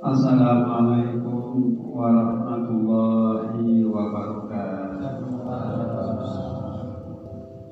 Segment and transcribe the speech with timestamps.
[0.00, 5.28] Assalamualaikum warahmatullahi wabarakatuh.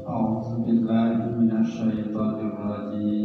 [0.05, 3.16] A'udzu billahi minasyaitonir rajim.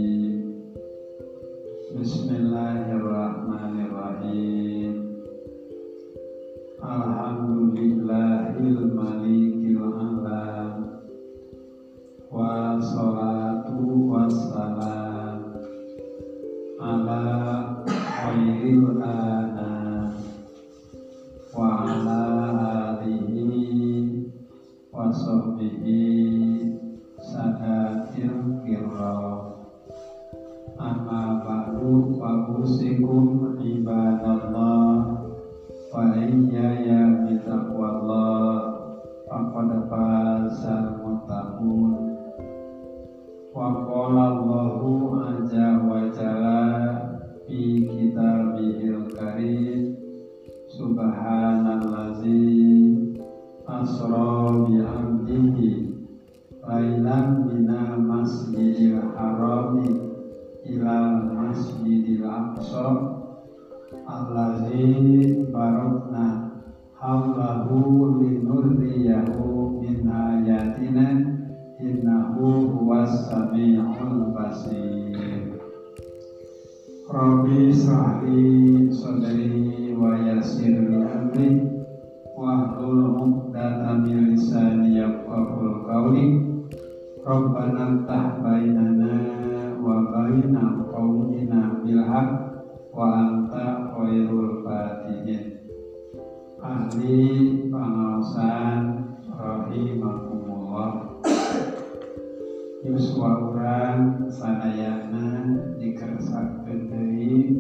[102.81, 107.53] Yus wawuran sanayana dikersak deui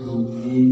[0.00, 0.63] bumi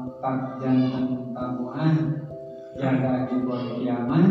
[0.00, 1.92] matak janten tamuan
[2.72, 4.26] jaga di poe kiamah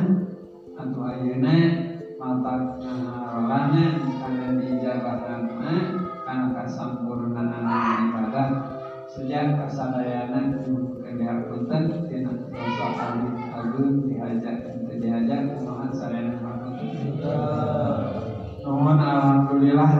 [0.73, 1.57] atu ayeuna
[2.17, 5.41] matak ngaharolana kana dijabatan
[6.25, 8.49] kana kasampurnaan ibadah.
[9.09, 10.89] Sejak kasadayana kedua
[11.49, 13.17] punten tina dosa
[13.57, 17.17] agung diajak dan diajak kumaha sadayana pangapunten
[18.61, 19.91] nuhun alhamdulillah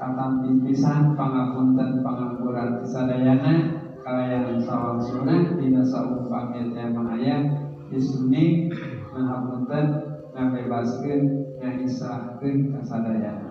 [0.00, 7.42] katampi pisan pangapunten pangampuran sadayana kalayan sawang sunah dina saumpamnya teh mahaya
[7.90, 8.70] disuni
[9.10, 9.86] ngahapunten
[10.30, 11.22] ngabebaskeun
[11.58, 13.50] ngaisrahkeun kasadayana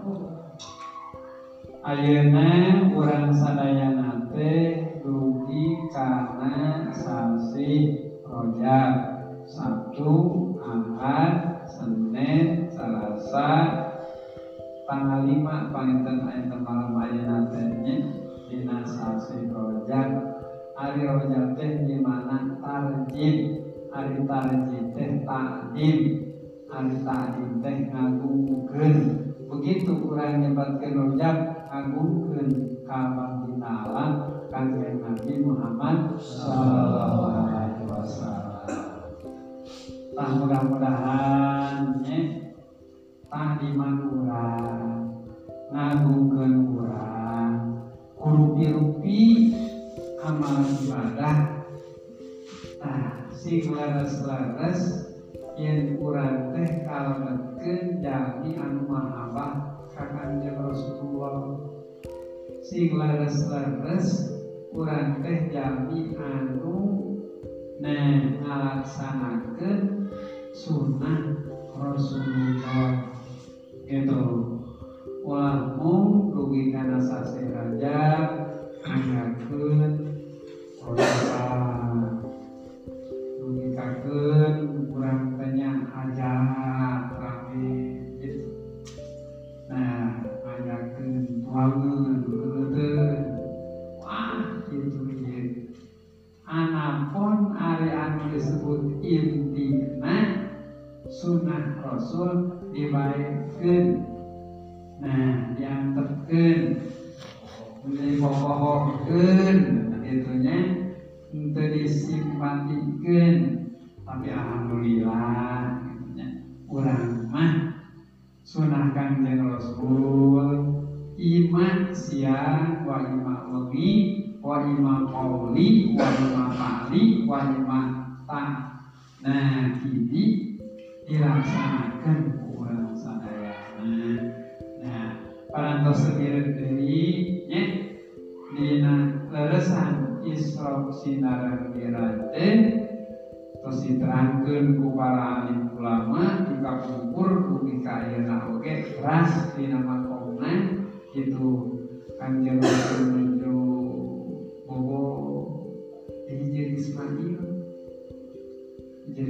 [1.84, 8.94] Ayeuna urang sadayana teh dugi kana sasi Rojab
[9.46, 10.12] Sabtu,
[10.58, 13.51] Ahad, Senin, Selasa,
[14.90, 17.69] tanggal 5 panginten ayat malam ayeuna teh
[18.50, 20.35] dina sasi Rojab.
[20.75, 23.63] Ari Rojab teh di mana tarjim,
[23.95, 25.98] ari tarjim teh takdim,
[26.68, 28.95] ari takdim teh ngagungkeun.
[29.48, 31.36] Begitu kurang nyebatkeun Rojab
[31.72, 32.50] ngagungkeun
[32.83, 34.10] ka Baginda Allah
[34.51, 39.00] kanjeng Nabi Muhammad sallallahu alaihi wasallam.
[40.12, 42.19] Mudah-mudahan nya
[43.31, 44.92] tah di urang
[45.72, 47.80] ngagungkeun urang
[48.19, 49.55] kurupi-rupi
[50.25, 51.38] amal ibadah.
[52.81, 55.13] Tah sing laras-laras
[55.54, 61.62] yen urang teh kalebetkeun jami anu mahabah ka Kanjeng Rasulullah.
[62.66, 64.33] Sing laras-laras
[64.74, 66.74] urang teh jami anu
[67.77, 70.10] nah ngalaksanakeun
[70.57, 71.38] sunnah
[71.69, 73.13] Rasulullah.
[73.86, 74.22] Gitu.
[75.25, 76.33] Ulah mung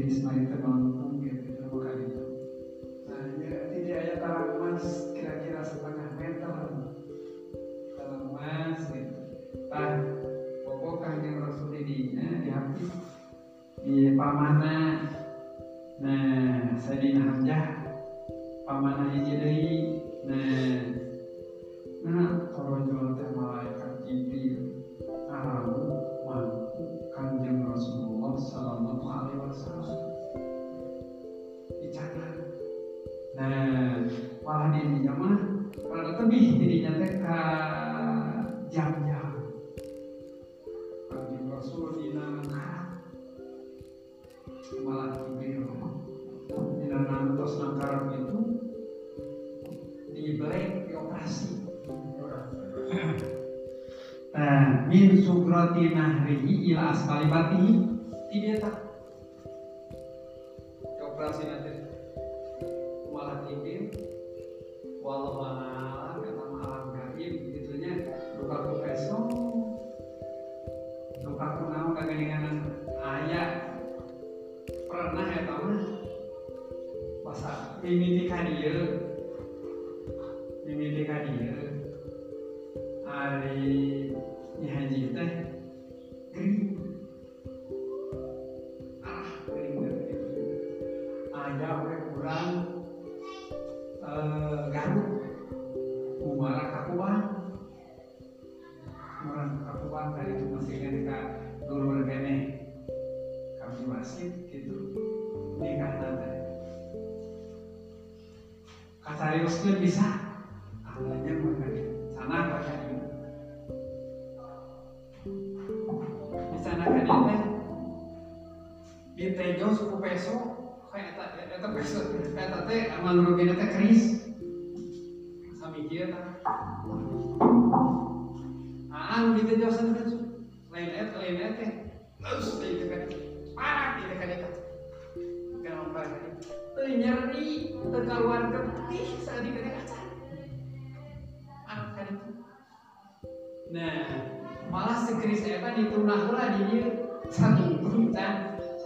[0.06, 2.24] jadi Ismail terbangun gitu bukan itu.
[3.10, 4.86] Nah ya, tidak ada talang emas
[5.18, 6.54] kira-kira setengah meter.
[7.98, 9.18] Talang emas gitu
[9.66, 9.98] tah
[10.62, 12.46] bobo kanjeng Rasul ini di
[13.82, 15.10] di pamana.
[15.98, 17.66] Nah Sayyidina Hamzah
[18.70, 19.74] pamana hiji deui
[20.30, 20.86] nah
[22.06, 23.30] nah torojol teh
[29.56, 30.00] wasallam
[31.80, 32.36] dicatat
[33.40, 34.04] nah
[34.44, 35.38] walah dirinya mah
[35.80, 37.40] kalau lebih dirinya teh ka
[38.68, 39.56] jam-jam
[41.08, 42.44] kanjeng Rasul dina
[44.84, 45.72] malah Jibril
[46.52, 48.40] dina nantos nangkarap itu
[50.12, 51.56] di black dioperasi
[55.26, 57.75] subrati nahrihi ila asfali batihi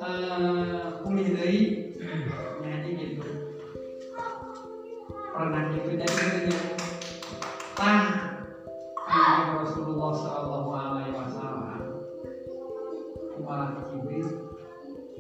[0.10, 0.44] can
[1.06, 1.62] pulih deui
[2.62, 3.30] nyanyi gitu.
[5.30, 6.58] Pernah gitu jadi gitu
[7.78, 11.82] Kanjeng Rasulullah Sallallahu Alaihi Wasallam.
[13.40, 14.30] Malah kibis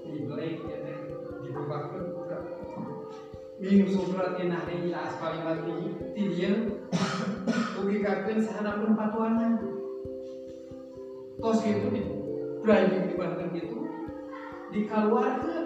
[0.09, 0.97] dibelek ya teh
[1.45, 2.37] dibukakeun buka
[3.57, 5.73] min subratin nahri ila asfali mati
[6.13, 6.81] ti dieu
[7.79, 9.57] ubikakeun sahanapun patuana
[11.41, 12.01] tos gitu di
[12.61, 13.88] driving di Banten gitu
[14.69, 15.65] dikeluarkan.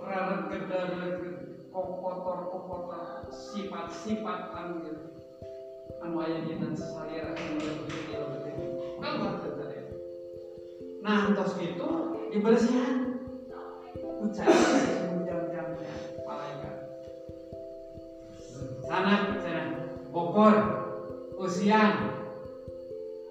[0.00, 1.20] Rarek kedarek
[1.68, 5.04] kokotor kokotor sifat-sifat anu gitu
[6.00, 9.80] anu aya dina salira keluarkan tadi.
[11.04, 11.88] Nah tos itu
[12.32, 13.20] dibersihan
[14.00, 15.92] ucapan jam-jamnya
[16.24, 16.76] malaikat.
[18.86, 19.92] Sana sana.
[20.08, 20.56] Bokor
[21.36, 21.92] usian.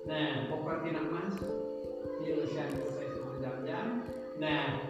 [0.05, 1.33] Nah bokor tina mas
[2.25, 4.01] di usian usai sepuluh jam-jam.
[4.41, 4.81] Nah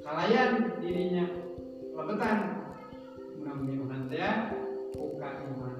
[0.00, 1.28] kalayan dirinya
[1.92, 2.38] lebetan.
[3.36, 4.56] Mudah-mudahan dia
[4.96, 5.76] buka iman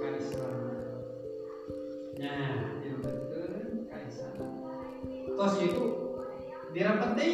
[0.00, 0.72] kali selama
[2.20, 4.46] nah dilebetan kali sana
[5.36, 5.84] tos itu
[6.72, 7.30] dirapeti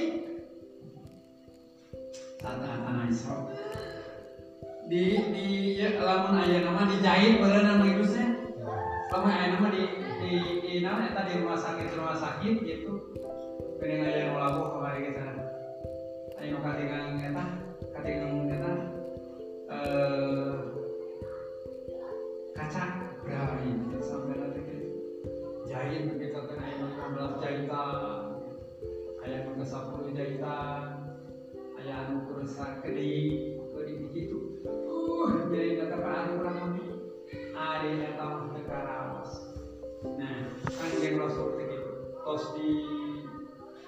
[2.38, 3.50] saat tanah Isra.
[4.88, 5.04] Di
[5.34, 5.44] di
[5.76, 8.26] ya, lamun aya nama dijahit nama irusnya
[9.10, 9.82] lamun aya nama di
[10.22, 10.32] di
[10.68, 13.16] di nama eta di rumah sakit rumah sakit gitu
[13.80, 15.24] pengen aya nu labuh kamari kita
[16.36, 17.44] aya nu katingang eta
[17.96, 18.72] katingang eta
[19.72, 20.56] eh
[22.52, 22.84] kaca
[23.24, 23.96] berapa ini?
[24.04, 24.60] Sampai nanti
[25.64, 28.44] jahit begitu kan nu 15 jahitan.
[29.24, 31.08] Aya nu 10 jahitan
[31.78, 33.56] aya anu kurusa kedi
[42.28, 42.84] tos di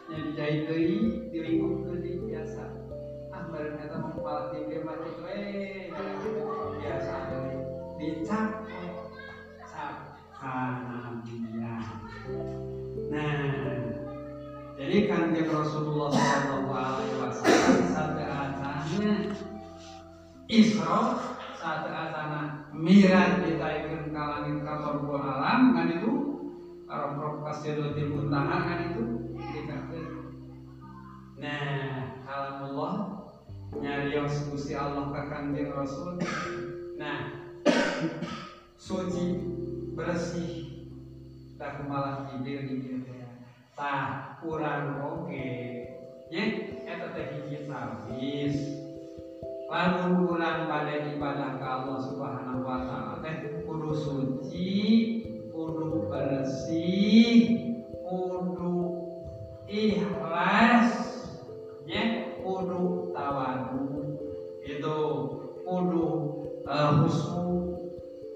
[0.08, 2.72] nya dijahit deui dilingkupkeun di biasa.
[3.36, 5.92] Ah bareng eta mah kepala tinggi mah kitu eh
[6.80, 7.14] biasa
[8.00, 8.64] dicap
[9.60, 9.96] cap
[10.40, 11.84] hanabiya
[13.12, 13.76] nah
[14.80, 19.36] jadi kanjeng Rasulullah Shallallahu Alaihi Wasallam saat asana
[20.48, 20.96] Isra
[21.60, 26.19] saat asana mirat ditaikkan ke langit kapal buah alam kan itu
[26.90, 29.02] Arafah kasiratil muntaha kan itu
[29.38, 30.34] dikatakan
[31.38, 33.20] nah kalamullah
[33.78, 36.18] nyarios Gusti Allah ka kanjeng Rasul.
[36.98, 37.46] Nah
[38.74, 39.38] suci
[39.94, 40.52] bersih
[41.54, 43.06] tak malah bibir bibir
[43.78, 45.50] tah kurang oke.
[46.30, 46.42] Nya
[46.86, 48.56] eta teh hiji tarbis
[49.70, 53.14] lamun kurang pada ibadah ke Allah Subhanahu wa taala.
[53.22, 54.70] Teh kudu suci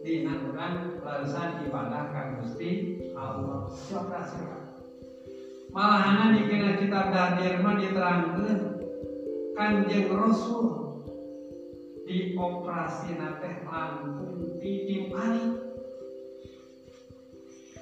[0.04, 3.64] dinanuran larisan ibadah ka Gusti Allah.
[3.72, 4.64] Siapa siapa
[5.74, 8.60] malahan dikira kitab Dardir mah diterangkeun
[9.58, 10.66] Kanjeng Rasul
[12.04, 15.44] di operasi nate langkung tiga kali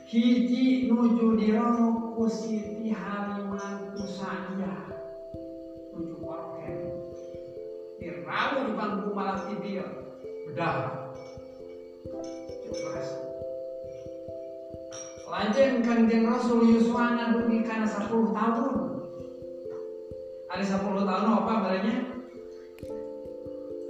[0.09, 4.89] hiji nuju dirono ku Siti Halimah Tusania
[5.93, 6.81] nuju paroket
[7.99, 9.85] dirawu di panggung malah dia
[10.49, 11.02] bedah
[15.33, 18.73] Lanjut kanjeng Rasul Yuswana dugi karena 10 tahun.
[20.53, 21.97] Ada 10 tahun apa barangnya?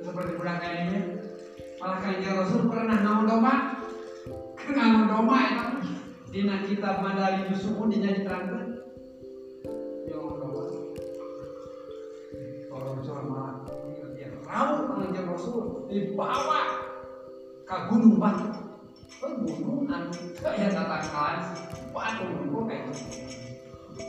[0.03, 0.99] Seperti budak ini.
[1.83, 3.55] Malah kanjeng Rasul pernah naon domba.
[4.71, 5.69] Naon domba itu.
[6.31, 8.87] Dina kitab Madali Yusuf pun dijadi terangkan.
[10.11, 10.62] Domba.
[12.71, 13.53] Kalau malah
[14.47, 16.61] rawuh Rasul dibawa
[17.67, 18.62] ke gunung Batu
[20.43, 21.47] kayak tata kelas
[21.95, 22.91] waduh kayak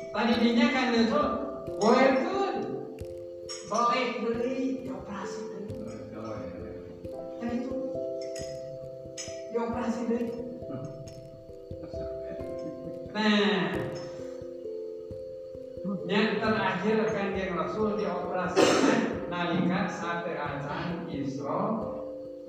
[0.10, 1.24] tadi dinya kan itu
[1.78, 2.50] boleh tuh
[3.70, 5.62] balik beli operasi deh
[7.38, 7.74] ya itu
[9.54, 10.26] operasi deh
[13.14, 13.70] nah
[16.10, 21.62] yang terakhir kan yang Rasul dioperasikan nalika sate acan Isra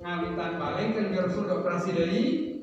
[0.01, 2.54] ngawitan balik kan Rasul dioperasi dari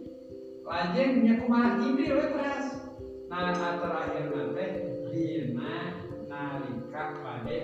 [0.72, 1.84] lajeng nya kumaha?
[1.84, 2.80] Jibril we teras
[3.28, 4.66] nah terakhir nanti
[5.12, 6.00] dina
[6.32, 7.58] nalika pada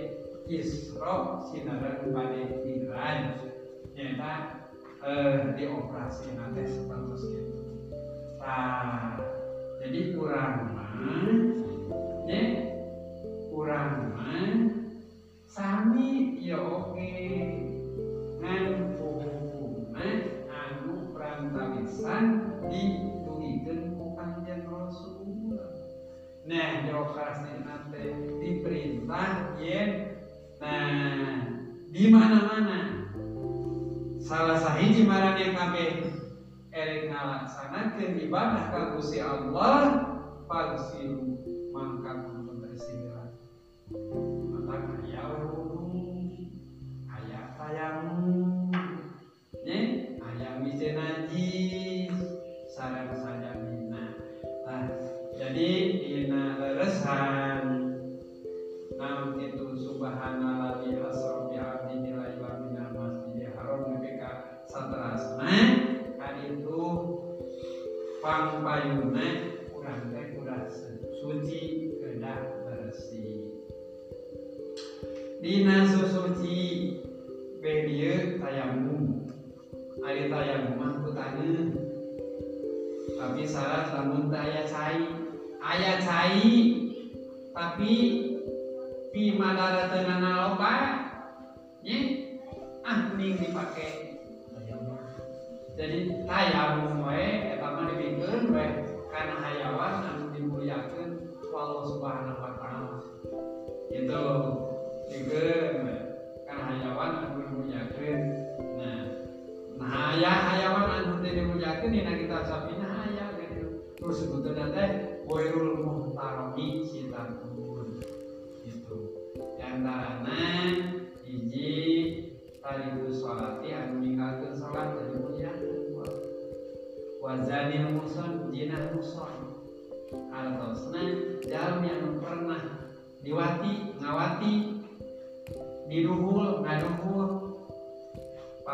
[0.47, 3.19] Isra sinaran pada Miraj
[3.95, 4.33] nyata
[5.03, 7.63] eh, dioperasi nanti seperti itu.
[8.39, 9.19] Nah
[9.83, 10.91] jadi kurang mah
[12.27, 12.43] ya
[13.51, 14.55] kurang mah
[15.47, 17.11] sami ya oke.
[18.39, 18.63] Ngan
[18.99, 20.36] hukumna
[21.37, 22.25] perantawisan
[22.65, 25.53] ditulikan ku kanjeng Rasul.
[26.49, 28.03] Nah, operasi nanti
[28.41, 30.17] diperintah yen
[30.57, 31.53] nah
[31.93, 33.05] di mana-mana
[34.17, 36.09] salah sahiji marane kabeh
[36.73, 39.77] erek ngalaksanakeun ibadah ka Allah
[40.49, 41.37] pagsiru
[41.69, 42.26] mangka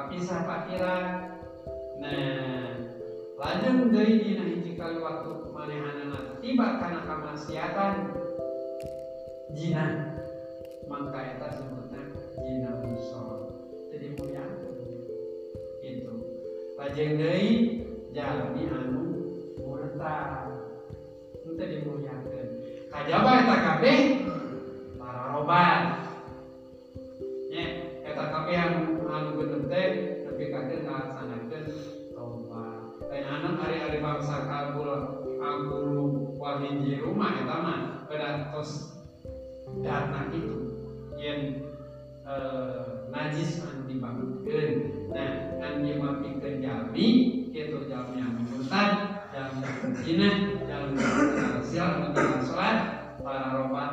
[0.04, 0.96] papisah pakira
[2.04, 2.76] nah
[3.39, 8.12] lajeng deui dina hiji kali waktu manehanana tiba kana kamaksiatan
[9.56, 10.12] jina.
[10.92, 12.04] Mangka eta sebutna
[12.36, 13.48] jina muson
[13.96, 14.44] jadi mulia.
[15.80, 16.13] Itu.
[16.76, 17.52] Lajeng deui
[18.12, 19.04] jalmi anu
[19.63, 20.52] murtad
[21.48, 22.50] teu dimuliakeun
[22.92, 24.00] kajaba eta kabeh?
[25.00, 25.84] Para robat.
[27.48, 27.63] Nya
[28.04, 28.92] eta kabeh anu
[33.63, 34.91] lain anak hari-hari bangsa kabul
[35.39, 37.80] angkuru wahiji rumah eta mah
[38.12, 38.99] pada tos
[39.80, 40.84] dana itu
[41.15, 41.63] yen
[42.28, 44.71] eh, najis anu dibangunkeun
[45.15, 47.08] nah kan dia mampikeun jalmi
[47.56, 48.91] kitu jalmi anu murtad
[49.32, 50.30] jalmi anu zina
[50.67, 52.78] jalmi anu sial anu tinggal salat
[53.23, 53.91] para robat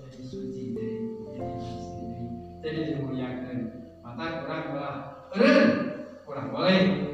[0.00, 0.96] jadi suci deui
[1.36, 2.08] jadi suci
[2.64, 3.58] jadi dimuliakeun
[4.00, 4.96] maka kurang belah
[6.24, 7.09] kurang boleh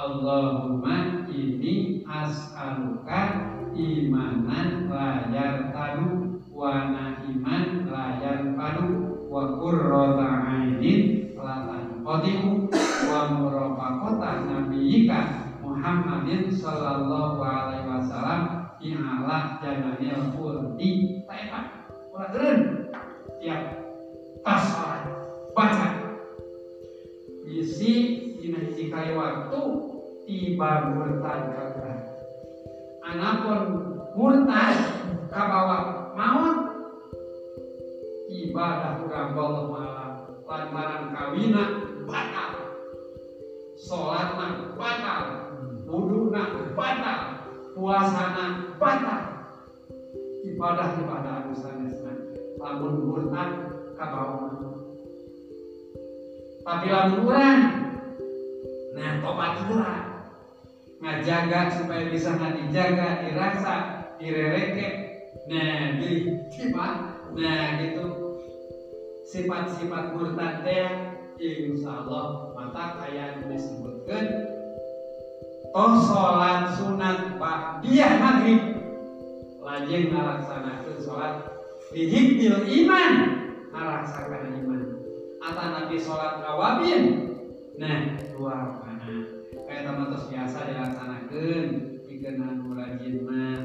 [0.00, 12.72] Allahumma ini as'aluka imanan layar tadu wa nahiman layar padu wa qurrata ainin latan qadimu
[13.12, 20.32] wa murafaqata nabiyika Muhammadin sallallahu alaihi wasallam ialah jangannya
[20.80, 21.84] di taepan
[22.16, 22.88] ulah keren
[23.36, 23.84] tiap
[24.40, 24.64] pas
[25.52, 25.88] baca
[27.44, 27.92] isi
[28.40, 29.89] dina hiji kali waktu
[30.30, 31.98] tiba murtad kakak
[33.02, 33.62] anapun
[34.14, 34.78] murtad
[35.26, 35.78] kabawa
[36.14, 36.56] maut.
[38.30, 40.14] Ibadah Allah malam
[40.46, 41.64] lantaran kawina
[42.06, 42.52] batal.
[43.74, 45.22] Sholatna batal
[45.90, 47.20] wuduna batal
[47.74, 49.22] puasana batal.
[50.46, 52.14] Ibadah ibadah anu sanesna
[52.62, 53.50] lamun murtad
[53.98, 54.50] kabawa
[56.60, 57.60] tapi lamun urang
[58.94, 60.09] nah tobat urang
[61.00, 63.74] ngajaga supaya bisa dijaga dirasa
[64.20, 64.88] direreke.
[65.48, 66.36] Nah di
[67.34, 68.04] nah gitu.
[69.30, 70.90] Sifat-sifat murtad teh
[71.40, 74.24] insya Allah mata kayak disebutkan
[75.72, 77.40] toh sholat sunat
[77.80, 78.60] dia maghrib.
[79.60, 81.34] Lajeng ngalaksanakan sholat
[81.94, 83.12] dihibbil iman
[83.72, 84.80] ngalaksakan iman.
[85.40, 87.02] Atau nabi sholat rawabin
[87.80, 89.39] nah dua mana
[89.70, 91.66] terus biasa dilaksanakan
[92.02, 93.58] dikenan rajin mah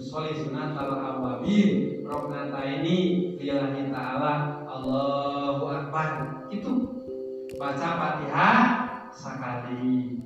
[0.00, 4.64] Soli sunat kalau awabin Roknata ini Lillahi ta'ala.
[4.64, 6.08] Allahu Akbar.
[6.48, 6.88] Itu
[7.60, 8.58] Baca fatihah
[9.12, 10.16] Sekali.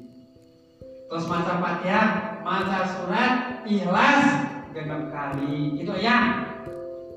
[1.10, 2.06] Terus baca fatihah
[2.46, 3.34] Baca surat
[3.66, 4.24] Ikhlas
[4.70, 5.74] Genap kali.
[5.82, 6.46] Itu ya.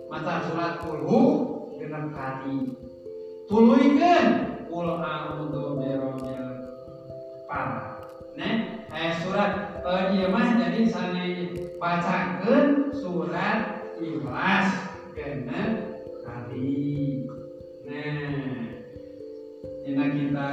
[0.10, 1.22] Baca surat kulhu
[1.78, 2.74] Genap kali.
[3.46, 4.26] Tuluikan
[4.66, 6.46] Kul a'udhu birobbil
[7.46, 7.97] Parah
[8.38, 9.82] Nah, surat
[10.30, 11.26] mah jadi sana
[11.82, 15.62] bacakan surat ikhlas kena
[16.22, 17.26] kali.
[17.90, 18.78] Nah,
[19.82, 20.50] dina kita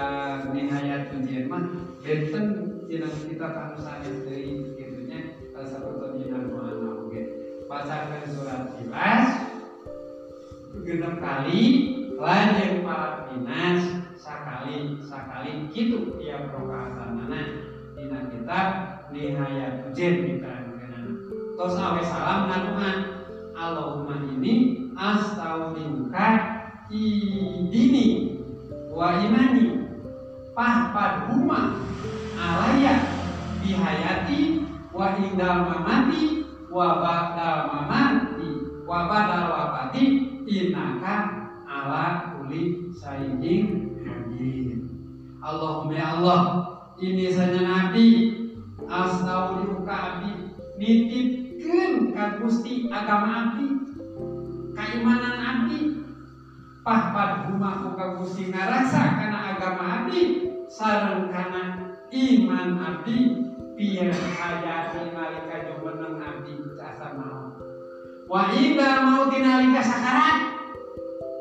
[0.57, 1.13] nihayat
[1.45, 1.65] mah
[2.01, 2.45] benten
[2.89, 7.21] dina kita kanu sanes deui kitunya saperto dina mana oge.
[7.69, 9.29] Bacakan surat ikhlas
[10.89, 11.63] genep kali
[12.17, 13.81] lanjut para pinas
[14.17, 17.15] sakali sakali gitu tiap rakaat
[18.45, 20.53] kitab nihayat ujian kita
[21.57, 23.25] terus awe salam ngadungan
[23.57, 26.29] Allahumma ini astaudinuka
[26.93, 28.37] idini
[28.93, 29.89] wa imani
[30.53, 31.81] pahpad huma
[32.37, 33.01] alaya
[33.65, 38.51] bihayati wa indal mamati wa ba'dal mamati
[38.85, 40.05] wa ba'dal wafati
[40.45, 43.89] innaka ala kuli sayyidin
[45.41, 48.07] Allahumma ya Allah ini saja Nabi.
[48.85, 50.31] Astaudinuka abdi
[50.77, 53.81] nitipkan kan Gusti agama abdi
[54.77, 56.05] keimanan abdi
[56.85, 63.19] pahpad humaku ka Gusti ngarasa karena agama abdi sareng kana iman abdi
[63.79, 67.57] biar hayati nalika jumeneng abdi asa mau.
[68.29, 70.39] Wa ida mau tinalika sakarat.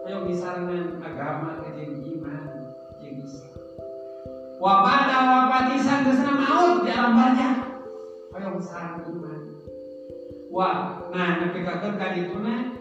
[0.07, 1.62] Ayo misalnya agama
[4.63, 7.53] wa pada wafati sanggeusna maut di alam barzah.
[8.31, 9.59] Ayo sarang iman
[10.47, 12.71] wah nah nepikakeun ka dituna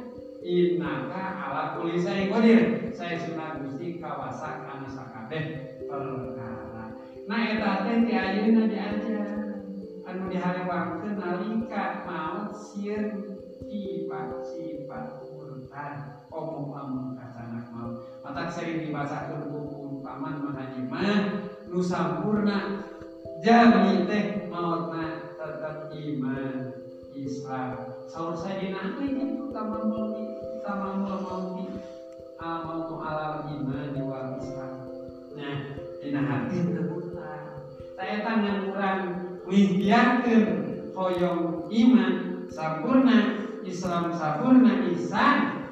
[0.46, 2.60] innaka ala kulli syai'in qadir.
[2.94, 6.94] Saya sunah Gusti kawasa kana sakabeh perkara.
[7.26, 9.58] Nah eta teh ti ayeuna diajar
[10.06, 18.06] anu diharewakeun nalika maut sieun sifat sifat murtad omong omong kasanak maut.
[18.22, 20.86] Matak sering dibacakeun ku paman mahaji
[21.72, 22.58] mah nu sampurna.
[23.42, 26.78] Jami teh mautna tetap iman
[27.16, 27.70] Islam.
[28.06, 30.14] Sahur saya di nanti itu tamamul
[30.62, 31.66] tamamul mauti
[32.38, 34.86] amal tu alal iman wal Islam.
[35.34, 35.56] Nah
[35.98, 37.58] dina hati terbuka
[37.98, 39.00] saya tangan kurang
[39.48, 40.46] mimpiakeun
[40.94, 42.14] hoyong iman.
[42.52, 43.18] Sampurna
[43.66, 45.66] Islam sampurna isan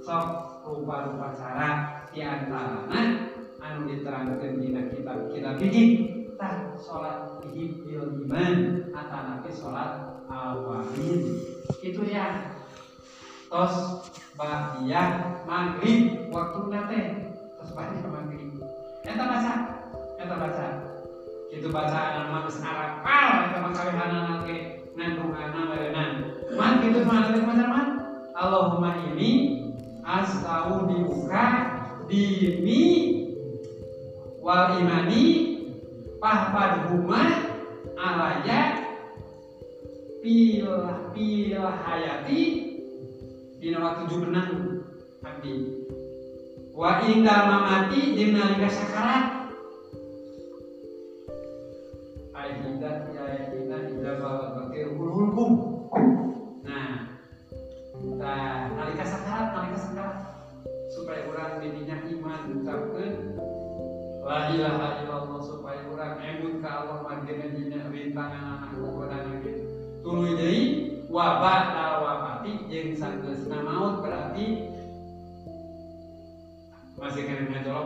[0.00, 0.26] sok
[0.64, 1.70] rupa-rupa cara
[2.14, 3.31] di antaranya
[3.62, 5.82] anu diterangkan dina kitab kitab ini
[6.34, 8.54] tah sholat hibbil iman.
[8.90, 9.90] Atau nanti sholat
[10.26, 11.22] awalin
[11.78, 12.58] itu ya.
[13.46, 15.02] Tos bahia
[15.46, 16.28] maghrib.
[16.34, 17.00] Waktu nate.
[17.56, 18.58] Tos bahia maghrib.
[19.06, 19.54] Eta baca?
[20.18, 20.66] Eta baca?
[21.52, 26.10] Itu bacaan nama geus arapal eta mah kawihanana ge ngandunganna barenan
[26.56, 27.88] man kitu mah macam man?
[28.32, 29.60] Allahumma ini
[30.00, 31.44] astaudiuka
[32.08, 33.21] dini
[34.42, 35.24] wal imani
[36.18, 37.22] pahpad huma
[37.94, 38.90] alaya
[40.18, 40.66] pil
[41.14, 42.42] pil hayati
[43.62, 44.82] dina waktu jumenang
[45.22, 45.86] abdi
[46.74, 49.24] wa inda mamati jeung nalika sakarat.
[52.34, 54.61] Ai hidat ya wabah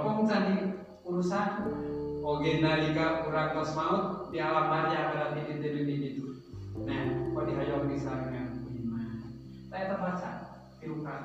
[0.06, 0.54] ngajolopong tadi
[1.02, 1.48] urusan.
[2.26, 6.26] Oge nalika urang tos maut di alam barja berarti di dunia itu
[6.82, 9.30] nah kok dihayong disarangan iman
[9.70, 10.30] saya terbaca
[10.82, 11.22] tirukan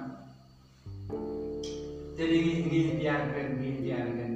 [2.14, 4.32] jadi ini biarkan biarkan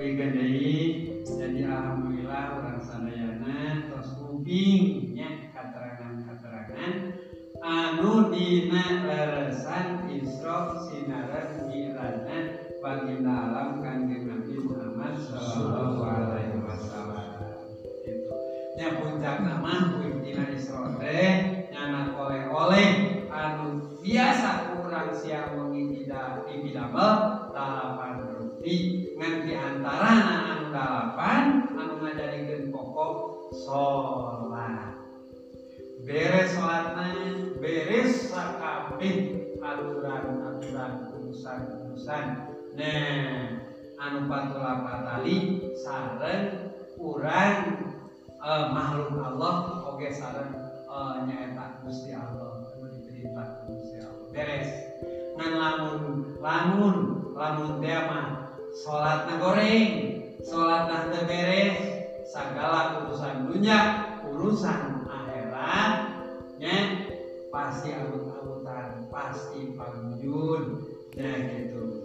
[0.00, 7.20] Kuikan dari jadi alhamdulillah orang sadayana terus ubingnya keterangan-keterangan.
[7.60, 11.59] Anu dina leresan Isra sinaran
[12.90, 17.38] bagi dalam kanjeng Nabi Muhammad Sallallahu Alaihi Wasallam.
[18.02, 18.34] Itu.
[18.74, 20.98] Nya puncak nama dina Isra.
[20.98, 22.90] Teh nyana oleh-oleh.
[23.30, 27.10] Anu biasa kurang siang wengi tidak dipidamel
[27.54, 29.06] dalapan roti.
[29.14, 30.10] Ngan di antara
[30.50, 33.14] anu dalapan anu ngajadikeun pokok
[33.54, 34.98] salat
[36.02, 37.06] beres salatna
[37.62, 42.49] beres sakabeh aturan-aturan urusan-urusan
[42.80, 43.60] nah
[44.00, 47.60] anu patula patali sareng urang
[48.40, 50.56] eh, makhluk Allah oge sareng
[50.88, 54.26] eh, nyaeta Gusti Allah diperintah Gusti Allah.
[54.32, 54.70] Beres.
[55.36, 55.96] Ngan lamun
[56.40, 56.96] lamun
[57.36, 59.88] lamun teh mah sholat goreng
[60.40, 60.88] sholat
[61.28, 61.78] beres
[62.24, 63.78] segala urusan dunia
[64.24, 65.92] urusan akhirat
[66.62, 66.76] ya
[67.50, 70.62] pasti abut-abutan pasti pangujud
[71.18, 71.99] ya gitu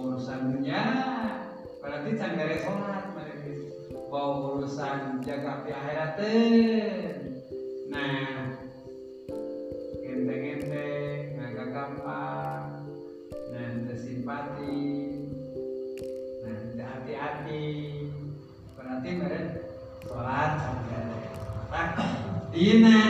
[0.00, 0.84] urusan dunia.
[1.80, 3.52] Berarti can sholat berarti
[4.08, 6.18] bawa urusan jaga di akhirat
[7.90, 8.54] nah
[10.06, 12.64] enteng-enteng agak gampang
[13.50, 14.78] dan simpati
[16.80, 17.66] hati-hati.
[18.76, 19.46] Berarti beren
[20.06, 20.52] sholat
[21.70, 21.86] tak
[22.50, 23.09] dina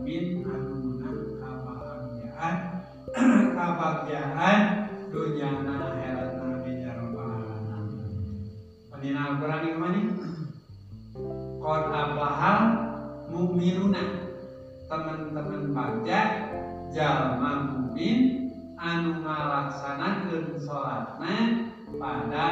[0.00, 2.54] mungkin anunan kabahagiaan
[3.52, 4.60] kabahagiaan
[5.12, 8.48] dunia na akhirat nabi ya rabbal alamin.
[8.88, 10.00] Penina Al-Qur'an ini mana?
[11.60, 12.60] Qad ablahal
[13.28, 14.04] mu'minuna
[14.88, 16.20] teman-teman baca
[16.96, 18.18] jalma mukmin
[18.80, 21.36] anu ngalaksanakeun salatna
[22.00, 22.46] pada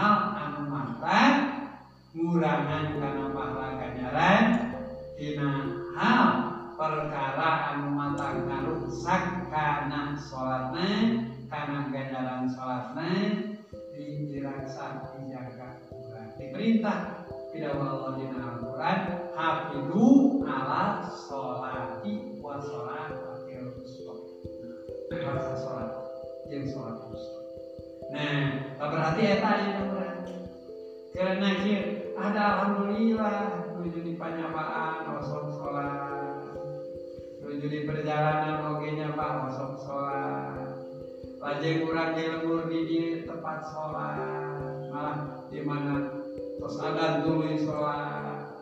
[0.00, 1.20] tina hal anu mata
[2.16, 4.44] ngurangan karena pahala ganjaran
[5.20, 5.50] tina
[5.92, 6.24] hal
[6.72, 10.88] perkara anu mata ngarusak karena sholatna
[11.52, 13.12] karena ganjaran sholatna
[14.00, 16.28] dirasa dijaga Quran.
[16.40, 16.98] Diperintah
[17.52, 18.98] tidak Allah di Al-Quran
[19.36, 20.08] hafidu
[20.48, 24.16] ala sholati wa sholatil wusta
[25.12, 25.90] bahasa sholat
[26.48, 26.96] yang sholat
[28.10, 29.50] nah berarti eta
[29.86, 30.34] berarti.
[31.10, 31.80] Karena kia
[32.14, 33.38] ada alhamdulillah
[33.76, 36.54] menuju di penyapaan rasul sholat.
[37.40, 40.70] Menuju di perjalanan oke nyapa rasul sholat.
[41.40, 42.80] Lajeng kurang di lembur di
[43.24, 44.86] tempat sholat.
[44.92, 45.18] Malah
[45.48, 46.20] di mana?
[46.60, 48.60] Terus ada dulu sholat.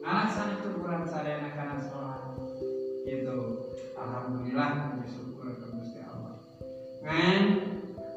[0.00, 2.36] Alasan itu kurang sadar karena sholat.
[3.04, 3.38] Gitu.
[3.96, 6.34] Alhamdulillah bersyukur ke Gusti Allah.
[7.04, 7.69] Ngan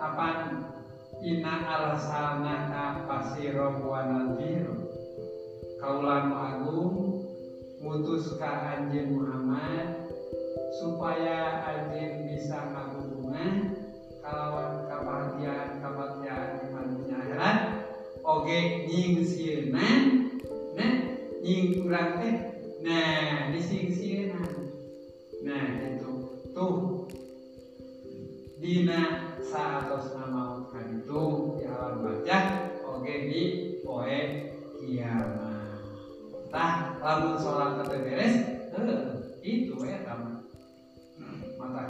[0.04, 0.28] apa
[1.24, 4.68] ina alasanaka pasiro wa nadhir
[5.80, 7.24] kaulan agung
[7.80, 10.12] mutus ka Muhammad
[10.76, 13.80] supaya anjing bisa ngaku hubungan
[14.20, 17.58] kalawan kebahagiaan kebahagiaan di dunia akhirat.
[18.24, 19.88] Oge nying sieuna
[20.76, 20.94] nah
[21.44, 22.36] nying urang teh
[22.84, 24.44] nah di sing sieuna
[25.48, 26.12] nah itu.
[26.52, 27.08] Tuh.
[28.63, 30.98] Dina saatos nama di
[31.70, 32.38] alam baca
[32.89, 33.42] oge di
[33.86, 34.20] poe
[34.82, 35.78] kiamat.
[36.50, 38.34] Tah lamun sholat beres
[38.74, 38.98] eh,
[39.46, 40.42] itu ya tamu
[41.62, 41.86] mata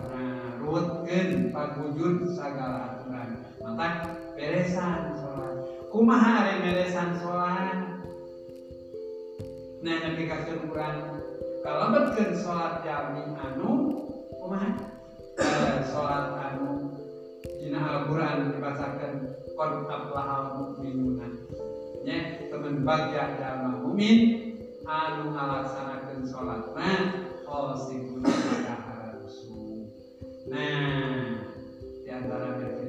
[0.59, 3.47] ruwetkeun pagujud sagala aturan.
[3.63, 5.55] Mata beresan sholat
[5.87, 7.79] kumaha ari beresan sholat
[9.83, 10.95] nah nepi ka Quran
[11.63, 13.71] kalebetkeun salat jami anu
[14.35, 14.75] kumaha?
[15.39, 16.82] Eh, salat anu
[17.63, 19.13] dina Al-Qur'an dibacakeun
[19.55, 21.31] qad aflahal mu'minuna.
[22.03, 24.43] Nya temen bagja jalma mukmin
[24.83, 26.91] anu ngalaksanakeun salatna
[27.47, 28.27] khosikuna
[28.67, 29.87] kaharusu
[30.51, 31.39] nah
[32.03, 32.87] di antara itu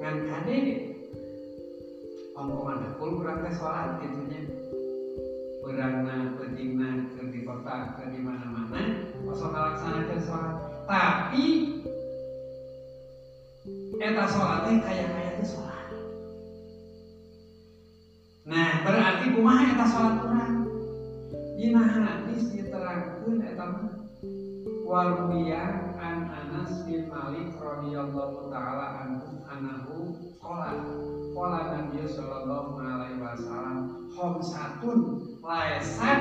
[0.00, 0.58] ngan kade
[2.40, 4.40] omong kul kurang teh salat gitu nya
[5.60, 10.56] berangna pentingna ke di kota ke di mana-mana kosong ngalaksanakeun salat
[10.88, 11.63] tapi
[14.04, 15.88] eta sholat teh kaya kaya teh sholat.
[18.44, 20.54] Nah berarti kumaha eta sholat kurang?
[21.56, 23.66] Dina hadis diterangkeun eta
[24.84, 30.84] waruwiya an Anas bin Malik radhiyallahu taala anhu anahu qala
[31.32, 34.98] qala Nabi sallallahu alaihi wasallam khamsatun
[35.40, 36.20] laisat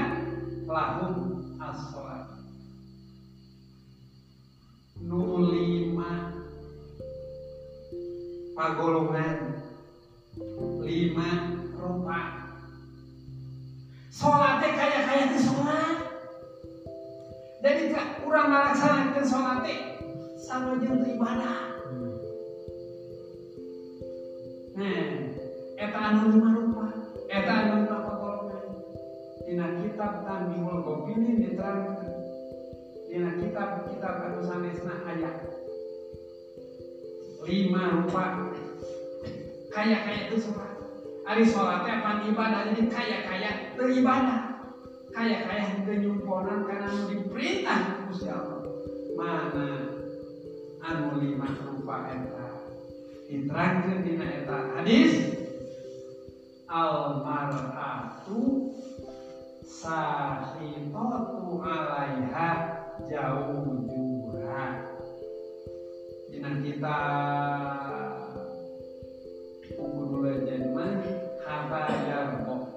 [0.63, 2.31] lahum as-shalat
[5.03, 6.42] nu lima
[8.53, 9.65] pagolongan
[10.85, 11.29] lima
[11.73, 12.21] rupa
[14.13, 15.97] sholatnya kaya kaya di sholat.
[17.63, 19.75] Jadi kurang melaksanakan sholatnya
[20.37, 21.71] sama jeung ibadah
[24.73, 25.05] nah
[25.77, 26.85] eta anu lima rupa
[27.29, 28.65] eta anu lima pagolongan.
[29.43, 32.09] Dina kitab Tanbihul Gopini diterangkan.
[33.05, 35.52] Dina kitab kitab anu sanesna ayat
[37.43, 38.23] lima rupa
[39.73, 40.73] kaya kaya itu sholat
[41.23, 42.59] hari sholatnya apa ibadah.
[42.71, 44.41] Jadi kaya kaya beribadah
[45.13, 48.61] kaya kaya penyumponan karena diperintah Gusti Allah.
[49.13, 49.69] Mana?
[50.83, 52.47] Anu lima rupa eta.
[53.29, 54.57] Diterangkan di eta?
[54.77, 55.13] Hadis.
[56.73, 58.73] Al mar'atu
[59.61, 62.49] sahitatu alaiha
[63.05, 64.92] jauh jurah
[66.43, 66.99] Dina kita.
[69.79, 70.27] Kudu
[70.75, 70.91] mah
[71.39, 72.67] Haba yarbo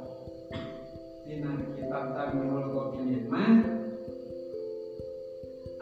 [1.26, 3.66] Dina kitab Tamimul Qabilin mah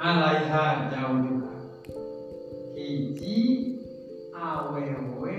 [0.00, 0.64] Alaiha
[0.96, 1.44] jauh
[2.72, 3.36] Hiji
[4.32, 5.36] Awewe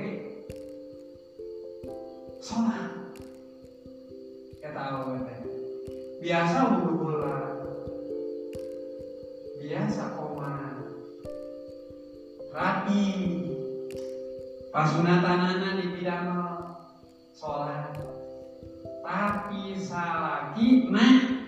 [2.45, 2.93] Sholat.
[4.62, 5.34] Kata awewe
[6.21, 7.05] Biasa wudhu
[14.86, 16.30] pasunatanana di bidang
[17.34, 17.98] sholat
[19.02, 21.41] tapi salaki nah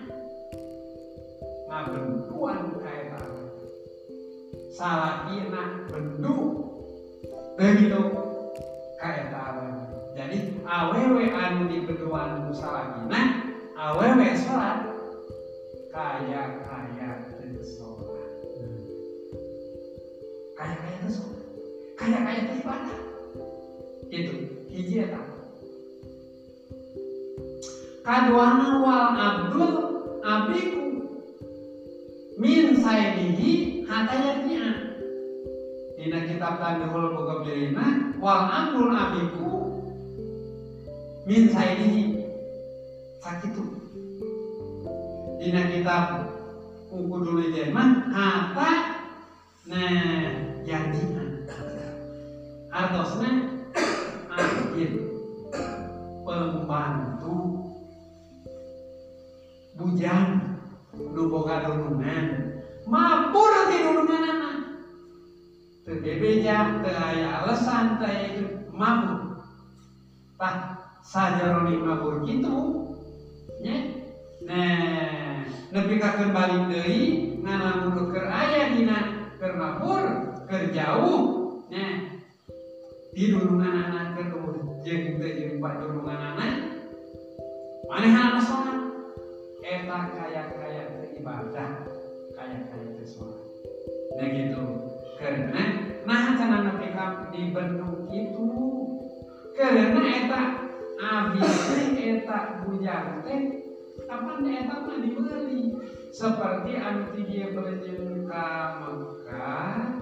[1.70, 3.38] nah bentuan kayak tahu
[4.74, 6.42] salaki nah bentuk
[7.54, 8.02] begitu
[9.30, 9.66] tahu
[10.18, 14.82] jadi awewe anu di bentuan salaki nah awewe sholat
[15.94, 17.22] kayak kayak
[17.62, 18.30] sholat.
[20.58, 21.42] Kaya kaya itu sholat.
[21.94, 22.88] Kaya kaya itu ibadah.
[22.88, 22.97] itu
[24.78, 25.18] hiji eta
[28.06, 29.74] kaduana wal abdul
[30.22, 30.86] abiku.
[32.38, 34.94] Min saidihi hatayatnya
[35.98, 39.50] dina kitab tanbihul mugabilina wal abdul abiku.
[41.26, 42.22] Min saidihi
[43.18, 43.66] sakitu
[45.42, 46.30] dina kitab
[46.94, 47.42] ukudul
[47.74, 48.70] mah hata
[49.66, 51.44] nah janjian
[52.70, 53.57] artosnya
[56.22, 57.36] pembantu
[59.74, 60.26] bujang
[60.94, 62.26] nu boga dulungan
[62.86, 64.56] mampu nanti dulungan anak.
[65.86, 69.34] Teu bebeja teu aya alasan teu aya itu mampu
[70.38, 72.86] tah sajaroni mabur kitu
[73.64, 73.76] nya
[74.46, 75.42] nah
[75.74, 77.02] nepi ka kembali deui
[77.42, 78.98] ngalamun keur aya dina
[79.42, 80.02] keur mabur
[80.46, 80.70] keur
[83.18, 84.28] di dulungan anak keur
[84.88, 86.80] jeung teu jeung pak dulungan anak
[88.40, 88.80] sholat
[89.60, 90.82] eta kaya kaya
[91.12, 91.84] ibadah
[92.32, 93.44] kaya kaya sholat.
[94.16, 94.64] Nah gitu.
[95.20, 98.48] Karena nah cenah ka dibentuk itu
[99.52, 100.42] karena eta
[100.96, 101.44] abi
[102.16, 103.40] eta bujang teh
[104.08, 105.76] kapan eta mah dibeli.
[106.08, 110.00] Seperti anu dia berjeng ka Mekah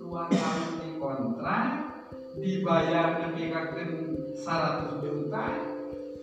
[0.00, 1.92] dua tahun di kontrak
[2.32, 3.76] dibayar nepi ka
[4.32, 5.44] 100 juta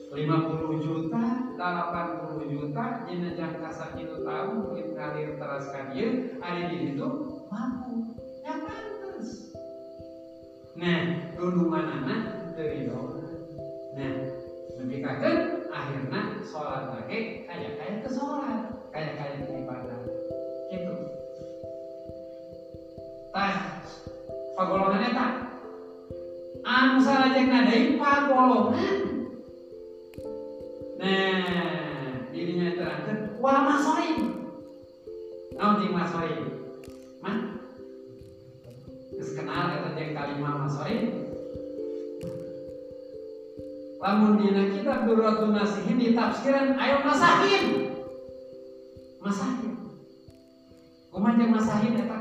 [0.09, 1.21] 50 juta
[1.53, 6.09] 80 juta jina kasar sakit tahu, mungkin karir teraskan ya
[6.41, 7.07] hari ini itu
[7.53, 8.17] mampu.
[8.41, 9.53] Ya pantas.
[10.73, 12.21] Nah dulu mana nah
[12.57, 12.89] dari
[13.93, 14.13] nah
[14.81, 15.37] lebih kaget
[15.69, 20.01] akhirnya sholat lagi kayak kayak ke sholat kayak kayak ke ibadah
[20.73, 20.93] gitu.
[23.29, 23.85] Tah
[24.57, 25.48] pagolongannya tak?
[26.69, 28.97] Anu salajengna deui pagolongan
[31.01, 34.17] nah dirinya terangkan wal masoin
[35.57, 36.37] naon ting masoin
[37.25, 37.37] mah
[39.17, 41.01] geus kenal eta jeung kalimah masoin
[43.99, 47.65] lamun dina kitab Duratun Nasihin ditafsiran ayo masahin
[49.19, 49.73] masahin
[51.09, 52.19] kumaha jeung masahin eta?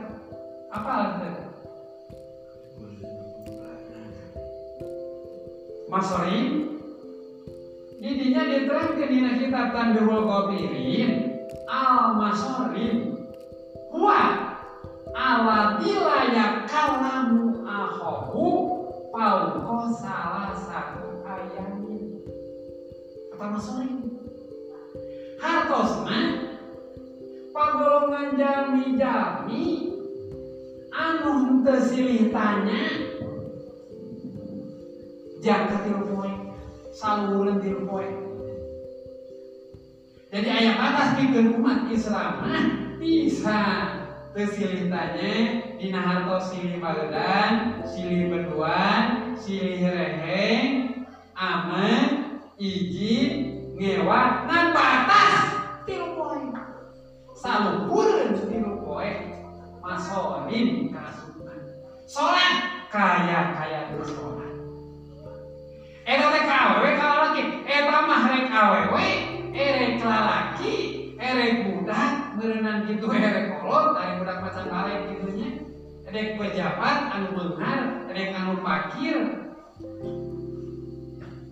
[0.72, 1.47] Apa artinya
[5.88, 6.68] Masorin
[7.98, 11.10] Didinya diterangkan dina kitab Tandurul Qabirin
[11.64, 13.16] Al Masorin
[13.90, 14.22] Huwa
[15.16, 18.46] Aladila kalamu ahohu
[19.08, 22.20] Pauko salah satu ayamin
[23.32, 24.12] Kata Masorin
[25.40, 26.20] Hartosna
[27.50, 29.64] Pagolongan jami-jami
[30.92, 33.07] Anu henteu silih tanya
[35.38, 36.32] Jangan tilu poe.
[36.90, 38.06] Saluran poe.
[40.28, 42.64] Jadi ayat atas bikin umat Islam mah
[43.00, 43.60] bisa
[44.36, 51.00] tersilih tanya dina harto silih bagedan silih beduan silih reheng
[51.32, 55.34] aman izin ngewa nan batas.
[55.86, 56.50] Tilu poe.
[57.38, 59.12] Salukureun tilu poe.
[59.80, 61.62] Masorin kasunan
[62.04, 62.52] sholat
[62.92, 64.12] kaya kaya terus
[66.08, 69.08] Eta teh kawewe kalalaki, eta mah rek awewe,
[69.52, 70.76] erek lalaki,
[71.20, 75.68] erek budak, berenang gitu erek kolot, ari budak macam balek gitunya.
[76.08, 79.16] Erek pejabat anu beunghar, erek anu pakir.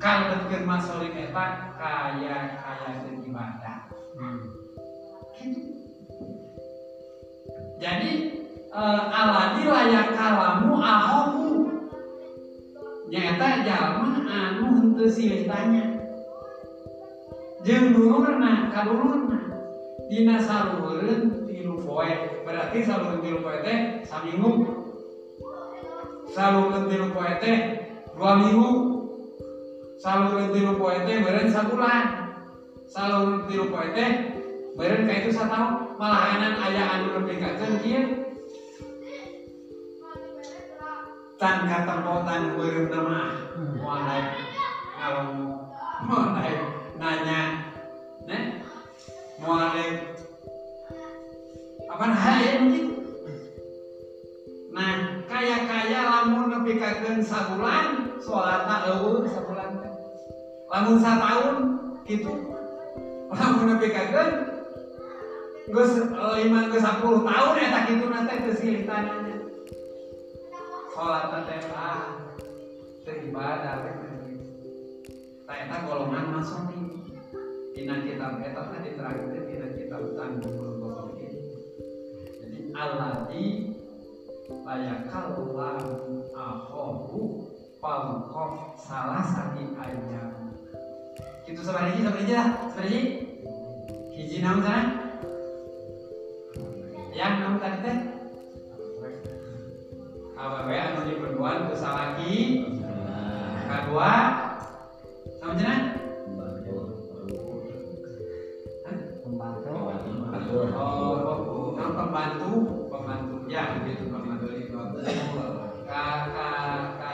[0.00, 3.92] Kalbetkeun masolin eta kaya kaya jeung ibadah.
[5.36, 5.60] Gitu.
[7.76, 8.12] Jadi
[8.72, 11.45] uh, aladi layak kalamu ahomu
[13.06, 15.94] nyata jalma anu henteu silih tanya
[17.62, 19.38] jeung dulurna kadulurna
[20.06, 22.10] dina salureun tilu poe.
[22.46, 24.50] Berarti salureun tilu poe teh saminggu.
[26.30, 27.56] Salureun tilu poe teh
[28.14, 28.70] dua minggu.
[29.98, 32.04] Salureun tilu poe teh beureun sabulan.
[32.86, 34.10] Salureun tilu poe teh
[34.78, 35.98] beureun ka itu sataun.
[35.98, 38.25] Malahanan aya anu leuwih kakeun kieu
[41.36, 44.28] tan katempotan moal naik
[44.96, 45.32] ngalong
[46.08, 46.58] moal naik
[46.96, 47.40] nanya
[48.24, 48.38] ne
[49.36, 50.16] moal naik
[51.92, 52.92] apa nah ya begitu
[54.72, 59.80] nah kaya kaya lamun nepi kakeun sabulan salatna eueuh sabulan.
[60.66, 61.56] Lamun satahun
[62.08, 62.32] gitu.
[63.32, 64.30] Lamun nepi kakeun
[65.66, 65.92] geus
[66.38, 68.84] lima geus 10 tahun eta kitu nanti geus silih
[70.96, 72.24] sholat teh ah
[73.04, 76.72] teh ibadah teh eta golongan masuk
[77.76, 81.32] dina kitab eta teh diterangkeun dina kitab Tanbul Qawaid
[82.40, 83.44] jadi allati
[84.64, 87.44] layakallahu akhahu
[87.76, 88.44] fawqa
[88.80, 90.56] salah sati ayam.
[91.44, 93.00] Itu sabaraji lah sabaraji
[94.16, 95.12] hiji naon sana
[97.12, 98.15] yang naon tadi teh
[100.36, 102.60] awewe anu diperduan ku salaki
[103.64, 104.12] kedua
[105.40, 105.80] sama jenah
[110.76, 112.52] oh yang pembantu
[112.92, 114.76] pembantu ya gitu pembantu itu
[115.88, 116.48] ka ka
[117.00, 117.12] ka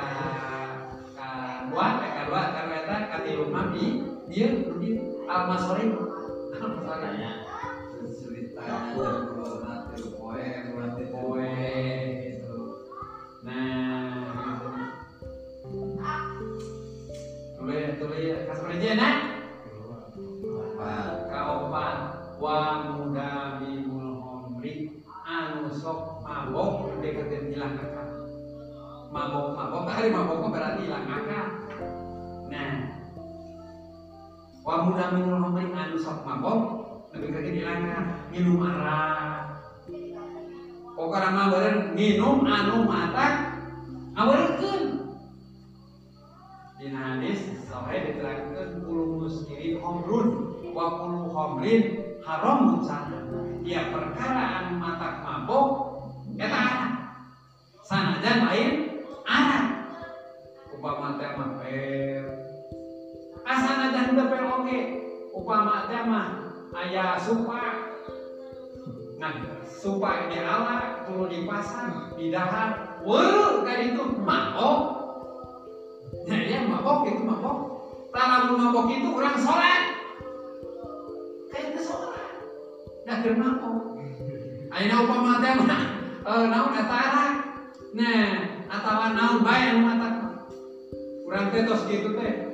[1.15, 1.29] ka
[1.71, 3.87] dua ka kedua karena eta katilu mami
[4.27, 4.51] dia
[4.83, 4.91] di
[5.31, 6.02] almasori
[34.89, 36.59] muda bimul homri anu sok mabok
[37.13, 38.05] deketin hilang akal.
[38.33, 39.61] Minum arak,
[40.97, 43.29] pokoknya mah beren minum anu mata
[44.17, 44.83] awerekeun
[46.81, 51.83] dina hadis sahih diterangkeun puluh muskirin homrun wa puluh homrin
[52.25, 53.29] haram sana
[53.63, 55.67] ya perkara anu mata mabok
[56.41, 56.93] eta anak.
[57.83, 58.71] Sanajan lain
[59.29, 59.65] anak.
[60.73, 61.61] Upama teh mah
[63.43, 64.81] pel asanajan teu pel oge
[65.35, 66.27] upama teh mah
[66.75, 67.91] aya supa
[69.23, 69.39] Nah,
[69.71, 74.79] supaya di ala perlu dipasang di dahar Wah, kayak itu mabok.
[76.27, 77.59] Ya, ya mabok itu mabok.
[78.11, 79.83] Tak mabok itu orang sholat.
[81.55, 82.35] Kayak itu sholat.
[83.07, 84.03] Dah kira mabok.
[84.75, 85.83] Ayo upama teh mah
[86.23, 87.35] eh naon eta arak.
[87.95, 88.31] Nah,
[88.75, 90.15] atawa naon bae anu matak.
[91.31, 92.52] Urang teh tos gitu teh.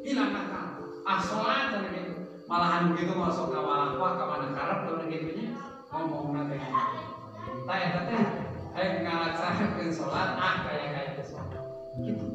[0.00, 0.66] Hilang akal.
[1.04, 2.12] Ah sholat cenah gitu.
[2.48, 5.48] Malahan begitu masuk ngawal apa ka mana karep tuh gitu nya.
[5.92, 6.48] Ngomong.
[7.66, 8.22] Tah eta teh
[8.80, 11.62] eh ngalaksanakeun sholat ah kayak kayak teh sholat.
[12.00, 12.26] Gitu.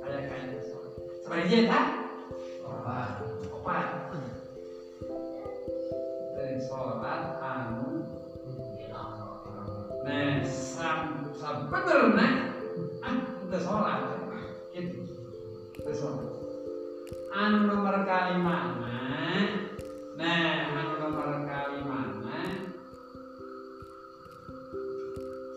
[0.00, 0.92] Kayak kayak teh sholat.
[1.20, 1.80] Sebenarnya eta
[2.64, 3.10] opat.
[3.52, 3.86] Opat.
[6.38, 8.08] Teh sholat anu
[10.02, 12.34] Nah, sam, sam bener nah,
[13.06, 14.02] ah, itu sholat,
[15.90, 16.30] sholat.
[17.34, 18.94] Anu nomor kali mana?
[20.14, 22.40] Nah, anu nomor kali mana?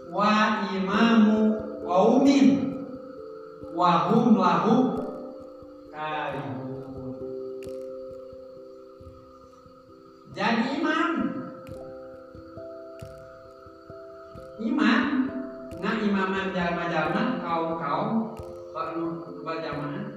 [0.10, 1.38] Wa imamu
[1.86, 2.48] qaumin
[3.78, 4.78] wa hum lahu.
[10.36, 11.12] Jadi imam
[14.60, 15.04] imam
[15.80, 18.36] nga imaman jalma-jalma kaum-kaum
[19.48, 20.15] berjamaah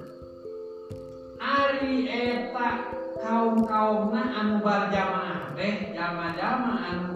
[1.39, 7.15] Ari eta kaum-kaum anu barjamaah deh jama-jama anu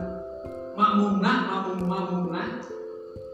[0.79, 2.43] makmumna makmum makmumna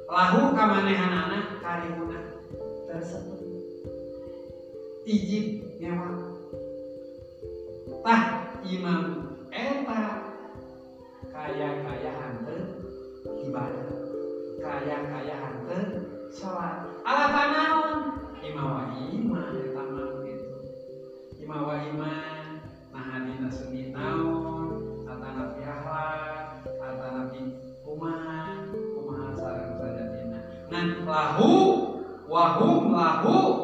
[0.08, 2.40] lahu kamanehanana karimuna
[2.88, 3.40] tersebut.
[5.04, 6.08] Ijib nyawa
[8.04, 8.22] tah
[8.64, 9.32] imam.
[9.48, 10.00] Eta
[11.28, 12.60] kaya-kaya hantar
[13.44, 13.88] ibadah.
[14.60, 15.84] Kaya-kaya hantar
[16.32, 16.88] sholat.
[17.04, 19.67] Alatanaon imawa iman
[21.48, 22.12] imawa ima
[22.92, 24.68] nah hadina sunni naon
[25.08, 27.40] atana fi akhlak atana fi
[27.80, 31.48] kumaha kumaha sareng sajadina nan lahu
[32.28, 33.57] wahum lahu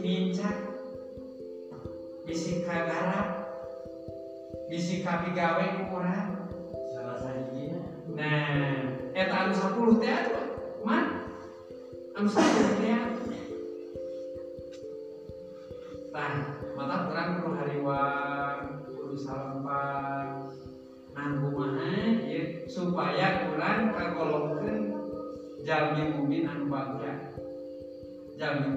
[0.00, 0.56] nincak
[2.24, 3.52] bisi kagarap
[4.72, 6.48] bisi kapigawe kurang
[6.88, 7.84] salah sahijina
[8.16, 8.80] nah
[9.12, 10.46] eta anu 10 teh atuh
[10.86, 11.04] man.
[12.16, 12.96] Anu 10 teh
[16.10, 16.34] tah
[16.74, 20.50] mata kurang kudu hariwang kudu salempat
[21.14, 24.78] nang kumaha ieu supaya kurang kagolongkeun
[25.62, 27.34] jalmi mukmin anu bagja.
[28.38, 28.68] Jalmi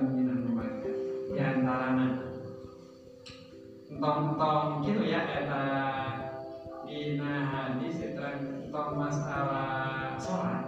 [4.03, 5.63] entong-entong gitu ya eta
[6.83, 10.67] dina hadis tentang masalah sholat.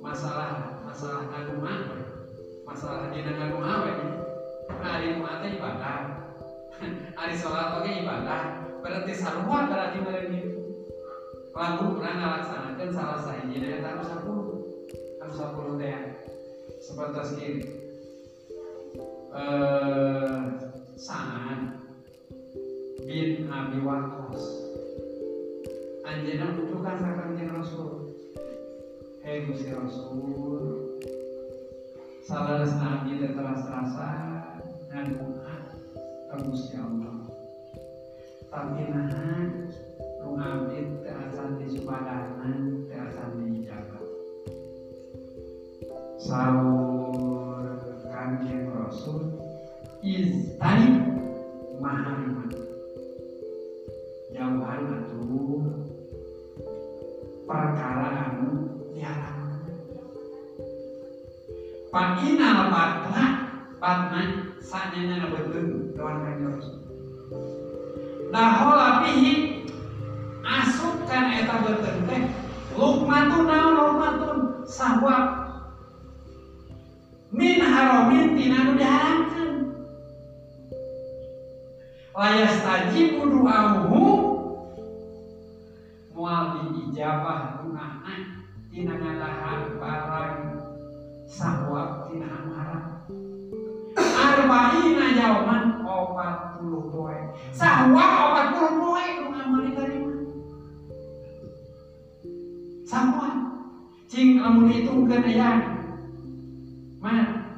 [0.00, 1.84] Masalah masalah agama
[2.64, 3.92] masalah dina agama we
[4.80, 6.00] hari mate ibadah.
[7.20, 8.64] Hari sholat oke ibadah.
[8.80, 10.50] Berarti sarua berarti meureun gitu
[11.52, 15.32] lamun urang ngalaksanakeun salah sahiji eta anu 10 anu
[15.76, 15.96] 10 teh
[16.80, 17.79] seperti ini
[19.30, 20.50] eh
[23.06, 24.44] bin Abi Waqqas.
[26.06, 28.14] Anjeunna utukan ka Kanjeng Rasul.
[29.22, 30.98] Hei Gusti Rasul.
[32.26, 34.10] Salaras nabi teh teras-terasa
[34.90, 35.54] ngadoa
[36.30, 37.26] ka Gusti Allah.
[38.50, 39.46] Tapi nah
[40.20, 44.02] nu abdi teu asan disubadanan teu asan dijaga
[46.18, 46.79] sahur
[50.60, 50.92] istani
[51.80, 52.52] mahariman
[54.28, 55.64] jauhan atuh
[57.48, 59.56] perkara anu dihalang
[61.88, 63.24] Pakinal batla
[63.80, 66.60] batna sanyana betul lawan kanjeng
[68.28, 69.64] Dahola pihi
[70.44, 72.22] asupkan eta betul teh.
[72.76, 74.38] Lukmatun naon lukmatun
[74.68, 75.16] sahwa
[77.32, 79.49] min haromin tinanu diharamkan
[82.20, 84.04] layastajibu du'ahu
[86.12, 88.14] moal diijabah doana
[88.68, 90.36] tina ngalahan barang
[91.24, 93.00] sawab tina amarah
[93.96, 97.18] arba'ina yauman opat puluh poe.
[97.56, 100.16] Sahwa opat puluh poe nu amal diterima
[102.84, 103.28] sahwa
[104.04, 105.50] cing lamun hitungkeun aya
[107.00, 107.48] mah.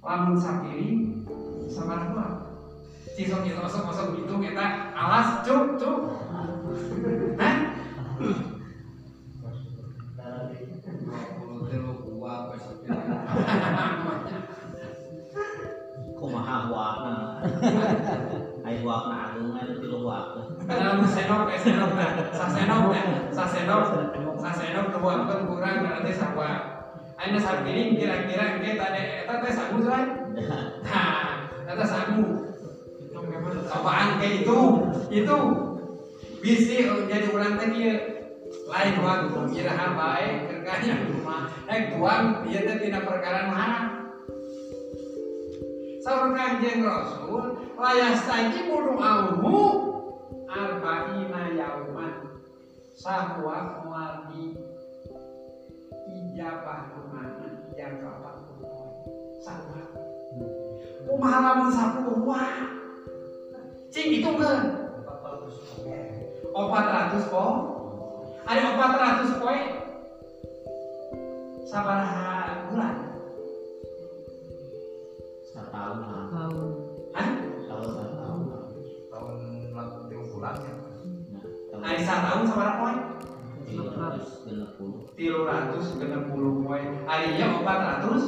[0.00, 1.20] Lamun sapiri
[1.68, 2.39] sabar kuat
[3.18, 5.98] sok kita masuk masuk hitung eta alas cuk cuk.
[7.40, 7.56] Hah?
[16.20, 17.40] kumaha wakna
[18.60, 21.56] ai wakna agung ai tilu wakna Dalam senok nah,
[25.48, 26.50] kurang berarti sawa.
[27.18, 30.04] Aina sapiring kira-kira engke tadi eta teh sangu coy.
[30.86, 32.49] Nah, eta sangu.
[33.70, 34.58] Apaan kayak itu?
[35.12, 35.36] Itu
[36.40, 37.96] bisi jadi orang teh kieu
[38.70, 43.86] lain waktu iraha bae kerjanya rumah eh tuang ieu teh tina perkara haram.
[46.00, 49.58] Saur kanjeng Rasul layas tadi mudu aumu
[50.48, 52.40] arba'ina yauman.
[52.96, 54.56] Sahwa mualdi
[56.08, 58.92] ijabah kumana yang kapan kumoy
[59.40, 59.80] sahwa
[61.08, 62.79] kumaha lamun sapuluh wah
[63.90, 64.86] cing itu kan
[66.54, 67.44] opat ratus po.
[68.46, 69.60] Ada opat ratus poe
[71.66, 72.94] sabaraha bulan.
[75.50, 76.22] Setahun lah.
[76.30, 76.68] Tahun
[77.18, 77.28] Hah?
[77.66, 78.40] tahun setahun.
[79.10, 79.34] Tahun
[80.06, 80.74] tiga bulan ya.
[81.74, 82.90] Nah sabaraha
[85.18, 85.98] tilu ratus.
[85.98, 86.78] Genep puluh poe
[87.10, 88.22] arinya opat ratus?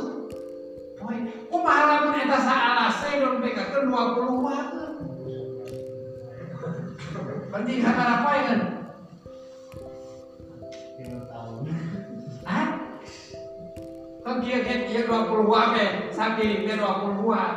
[0.98, 1.16] Poe
[1.50, 4.62] kumaha lamun eta saalase don pekakeun dua puluh wae
[7.52, 8.60] penting sabaraha poe kan
[10.96, 11.64] tiga tahun
[12.48, 12.68] Hah?
[14.24, 17.50] Kan dia kan dia dua puluh wae sakiring teh dua puluh wae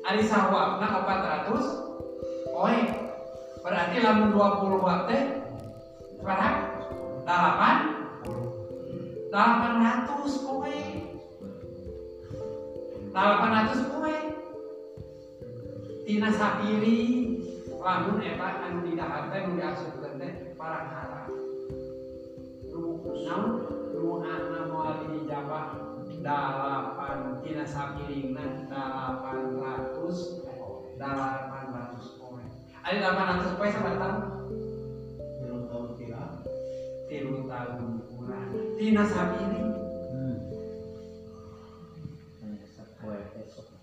[0.00, 1.64] Ari sawabna opat ratus.
[2.50, 2.78] Poe
[3.64, 5.22] berarti lamun dua puluh teh
[6.20, 6.48] berapa?
[7.24, 7.76] Delapan?
[9.30, 10.80] Delapan ratus poe.
[13.08, 14.16] Delapan ratus poe.
[16.04, 17.00] Tina sapiri
[17.80, 21.28] lamun eta anu di dahar teh nu diasupkeun teh parang haram.
[23.24, 23.44] Naon
[23.96, 25.80] nu ana moal dijabah
[26.20, 30.44] dalapan tina sapiringna dalapan ratus
[31.00, 32.44] dalapan ratus poe.
[32.84, 34.18] Ada delapan ratus poe sabar tahun?
[35.40, 36.24] Tiga tahun kira.
[37.08, 38.48] Tilu tahun kurang.
[38.76, 39.68] Tina sapiring
[40.12, 40.36] hmm.
[43.00, 43.80] Besok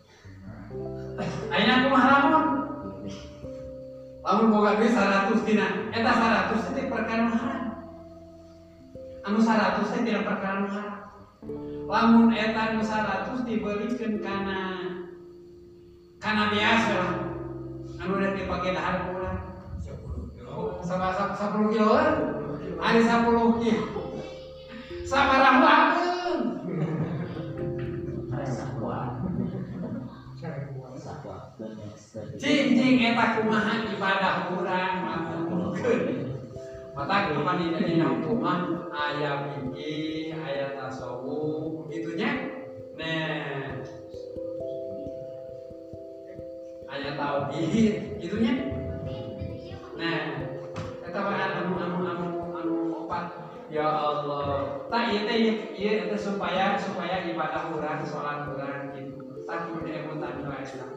[1.49, 2.16] ayeuna kumaha
[4.37, 6.11] lamun boga duit 100 tina eta
[6.53, 7.89] 100 teh perkara haram
[9.25, 11.01] anu 100 teh tidak perkara haram
[11.89, 14.59] lamun eta nu 100 dibelikeun kana
[16.21, 17.13] kana biasa lah.
[17.97, 19.41] Anu udah dipake dahar kurang
[20.85, 21.97] sama sepuluh kilo
[22.77, 24.21] ada sepuluh kilo.
[25.01, 26.16] Sabarah wakeun
[32.17, 35.37] dan ekspedisi cing cing eta kumaha ibadah kurang matur
[36.97, 42.57] mata kumaha di dina hukuman aya fikih aya tasawuf gitunya.
[42.97, 43.85] Nah
[46.89, 48.53] aya tauhid gitunya.
[49.93, 50.21] Nah
[51.05, 53.45] eta mah anu anu anu anu opat.
[53.69, 55.27] Ya Allah tak ieu
[56.09, 59.45] teh supaya supaya ibadah urang salat urang gitu.
[59.45, 60.96] Tak kudu emutan doa Islam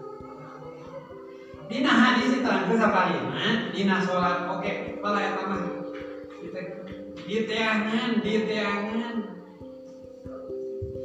[1.71, 4.43] Dina hadis diterangkan saparina, dina sholat.
[4.51, 5.63] Oke, malah eta mah
[7.31, 9.15] diteangan, diteangan.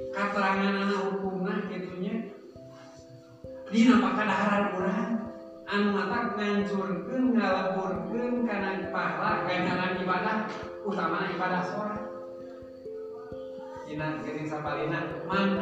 [0.09, 2.33] Katerangan anak hukumna gitunya.
[3.69, 5.09] Dina pakadaharan urang
[5.69, 10.37] anu mata ngancurkeun ngaleburkeun kana pahala ganjaran ibadah.
[10.81, 12.04] Utama ibadah sholat.
[13.85, 15.61] Dina geuning sapalina man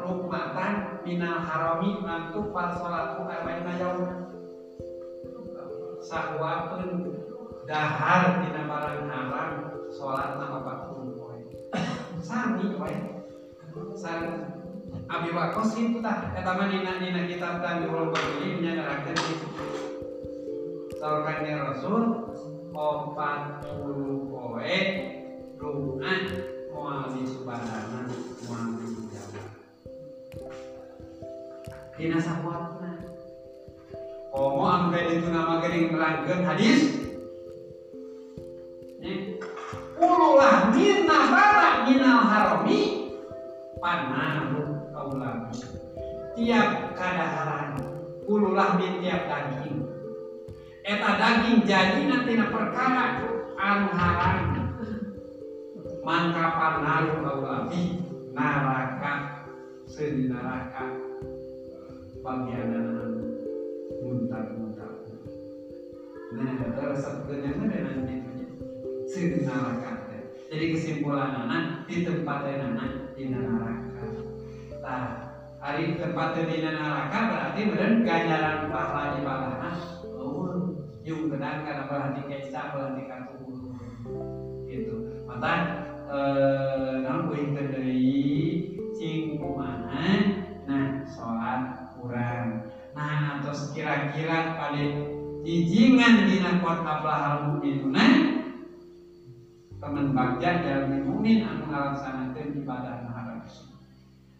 [0.00, 0.72] rukmatan
[1.04, 4.08] minal harami mantu fal sholatu arba'ina yaum.
[5.98, 7.12] Sahwakeun
[7.68, 9.52] dahar dina barang haram
[9.92, 11.36] sholat nama bakul poe
[12.24, 12.94] sami poe
[13.92, 14.32] sami
[15.08, 19.48] Abi itu tah eta mah dina dina kitab Tanbihul Qadim nya nerangkeun kitu
[20.96, 22.28] Saur kanjeng Rasul?
[22.72, 24.76] 40 poe
[31.98, 33.02] dina sahwatna
[34.28, 36.94] Komo kayak itu nama gering merangkeun hadis?
[39.98, 43.10] Ululah minna bara minal harami.
[43.82, 44.62] Panahu
[44.94, 45.50] kaulam
[46.38, 47.82] tiap kadaharan
[48.30, 49.82] kululah min tiap daging.
[50.86, 53.26] Eta daging jadi nanti perkara
[53.58, 54.38] anu haram
[56.06, 57.82] mangkapan naru kaulabi
[58.30, 59.44] naraka
[59.84, 60.77] seni neraka
[62.28, 62.70] bagian
[64.04, 64.92] muntah-muntah.
[66.36, 68.14] Nah terus sebetulnya mana nanti
[69.08, 70.04] seni neraka
[70.52, 74.04] jadi kesimpulan anak di tempat anak di neraka
[74.84, 75.04] nah
[75.56, 79.76] hari tempat di neraka berarti benar ganjaran pahala ibadah
[80.12, 80.76] oh
[81.08, 83.48] yung kenal karena berarti kecap berarti kartu
[84.68, 85.24] gitu.
[85.24, 85.52] Maka
[86.12, 87.56] eh namun kuing
[91.98, 92.62] kurang.
[92.94, 94.82] Nah atau kira-kira pada
[95.42, 98.38] jijingan dina kablah hal mu'minuna
[99.78, 103.46] teman bagja jalmi mu'min anu ngalaksanakeun ibadah maharap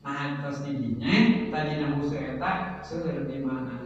[0.02, 1.10] nah terus didinya
[1.50, 3.78] tadi nahu eta seueur di mana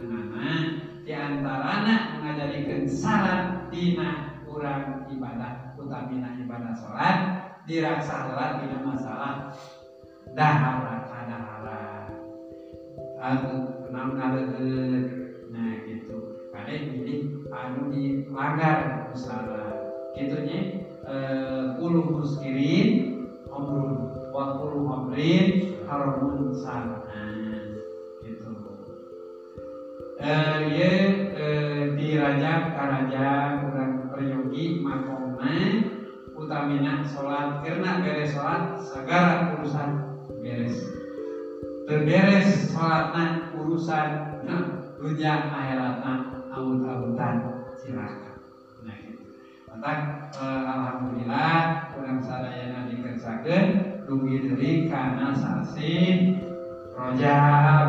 [1.03, 7.17] di antarana mengajarikan syarat dina kurang ibadah utamina ibadah sholat
[7.69, 8.25] dirasa
[8.57, 9.37] dina masalah
[10.33, 11.02] kadahara
[13.23, 15.03] anu kenal ngalegeur
[15.47, 16.43] nah gitu.
[16.51, 22.87] Kade pilih anu dilanggar usaha gitunya eh, kulu muskirin
[23.47, 27.79] omrun wa kulu omrin haramun sar'an
[28.19, 28.51] gitu.
[30.19, 30.91] Eh ye
[31.31, 33.27] eh, di rajab karaja
[33.63, 35.55] kurang peryogi makoma
[36.35, 37.63] utamina sholat.
[37.63, 39.89] Karena beres sholat segala urusan
[40.43, 41.02] beres
[41.83, 44.09] terberes sholatna urusan
[44.47, 44.63] nah,
[44.95, 46.13] dunia akhiratna
[46.55, 47.35] awut-awutan
[47.75, 48.39] cilaka
[48.87, 49.23] nah gitu.
[49.73, 51.55] Eh, alhamdulillah
[51.91, 53.65] kurang sadayana dikerjakeun
[54.07, 55.93] dugi deui kana sasi
[56.93, 57.87] rojab.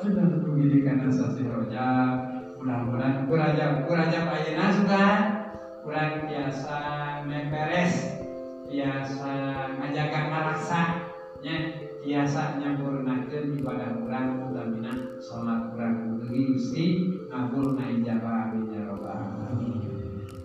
[0.00, 2.14] Ada dugi di kana sasi rojab.
[2.60, 5.06] Mudah-mudahan kurajab kurajab ayeuna suka?
[5.80, 6.76] Kurang biasa
[7.24, 8.20] meperes
[8.70, 9.32] biasa
[9.80, 10.80] ngajaga ngaraksa
[11.42, 11.56] nya
[12.00, 16.84] biasa nyampurnakeun ibadah kurang utamina sholat kurang deui Gusti
[17.28, 19.20] ngabulna ijabah amin ya rabbal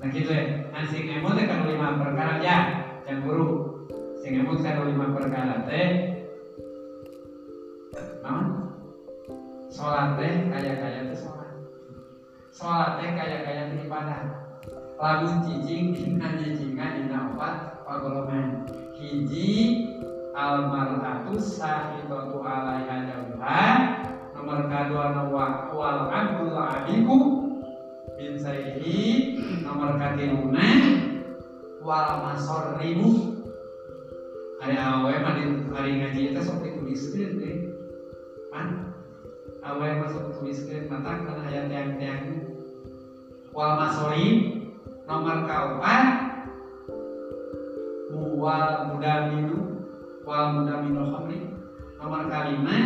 [0.03, 2.57] nah gitu ya nah sing emot kan lima perkara ya
[3.07, 3.47] yang guru
[4.19, 5.89] sing emot kan lima perkara teh
[8.19, 8.75] naon
[9.71, 11.51] sholat teh kaya kaya teh sholat
[12.51, 14.21] sholat teh kaya kaya teh ibadah
[14.99, 18.67] lagu cicing dina cicingan dina opat pagoloman
[18.99, 19.55] hiji
[20.35, 23.63] almaratu sahidatu alaiha jauha
[24.35, 27.17] nomor kedua nawa wal abdul abiku
[28.19, 28.99] bin sayyihi
[29.63, 30.67] nomor katiluna
[31.79, 33.39] wal masor ribu
[34.59, 37.55] hari awe mah di hari ngaji itu sok dituliskeun deh
[38.51, 38.91] pan.
[39.65, 42.49] Awe masuk tuliskeun mata kana aya tiang-tiang.
[43.53, 44.25] Wal masori
[45.05, 46.05] nomor kaopat
[48.35, 49.74] wal mudaminu
[50.25, 51.39] wal mudaminu khamri
[52.01, 52.77] nomor kalima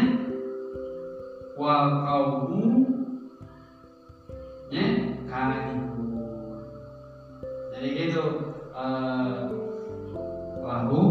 [1.55, 2.63] wal kaumu
[4.67, 4.85] ya
[5.23, 6.03] kaliku
[7.71, 8.25] jadi gitu
[8.75, 9.39] eh,
[10.59, 11.01] lahu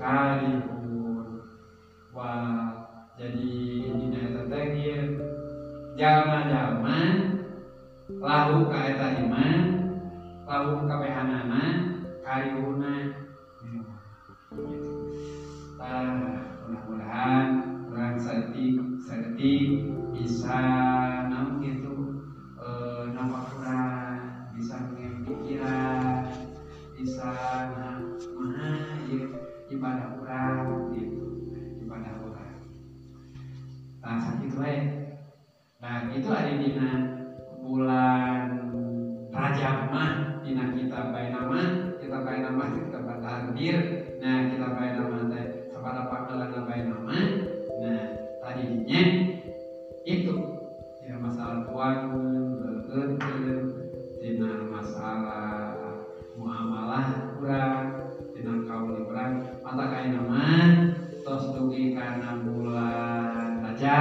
[0.00, 1.44] kalihun
[2.16, 2.88] wah
[3.20, 3.52] jadi
[3.92, 5.04] dina eta teh ieu
[6.00, 6.98] jalma-jalma
[8.08, 9.60] lahu iman
[10.48, 11.64] lahu kabehanana
[12.24, 13.27] kalihuna
[17.28, 19.68] mudah-mudahan orang setik setik
[20.16, 20.60] bisa
[21.28, 22.24] namun gitu
[22.56, 24.20] eh, nama kurang
[24.56, 26.24] bisa mengipikiran
[26.96, 27.30] bisa
[27.76, 28.00] nah
[28.32, 29.28] mana ya
[29.68, 31.24] ibadah kurang gitu
[31.84, 32.56] ibadah kurang.
[34.00, 34.78] Nah sakit wae
[35.78, 36.90] nah itu ada dina
[37.60, 38.40] bulan
[39.28, 43.76] Rajab mah dina kita bayi nama kita bayi nama kita hadir.
[44.18, 45.47] Nah kita bayi nama teh
[45.88, 47.16] kepada panggilan bayi nama
[47.80, 48.04] nah
[48.44, 49.02] tadinya
[50.04, 50.34] itu
[51.00, 51.96] tidak masalah tuan
[52.60, 53.72] berkencan
[54.20, 55.48] tidak masalah
[56.36, 58.04] muamalah kurang
[58.36, 59.32] tidak kauli kurang
[59.64, 60.44] mata kain nama
[61.24, 64.00] tos dugi karena bulan aja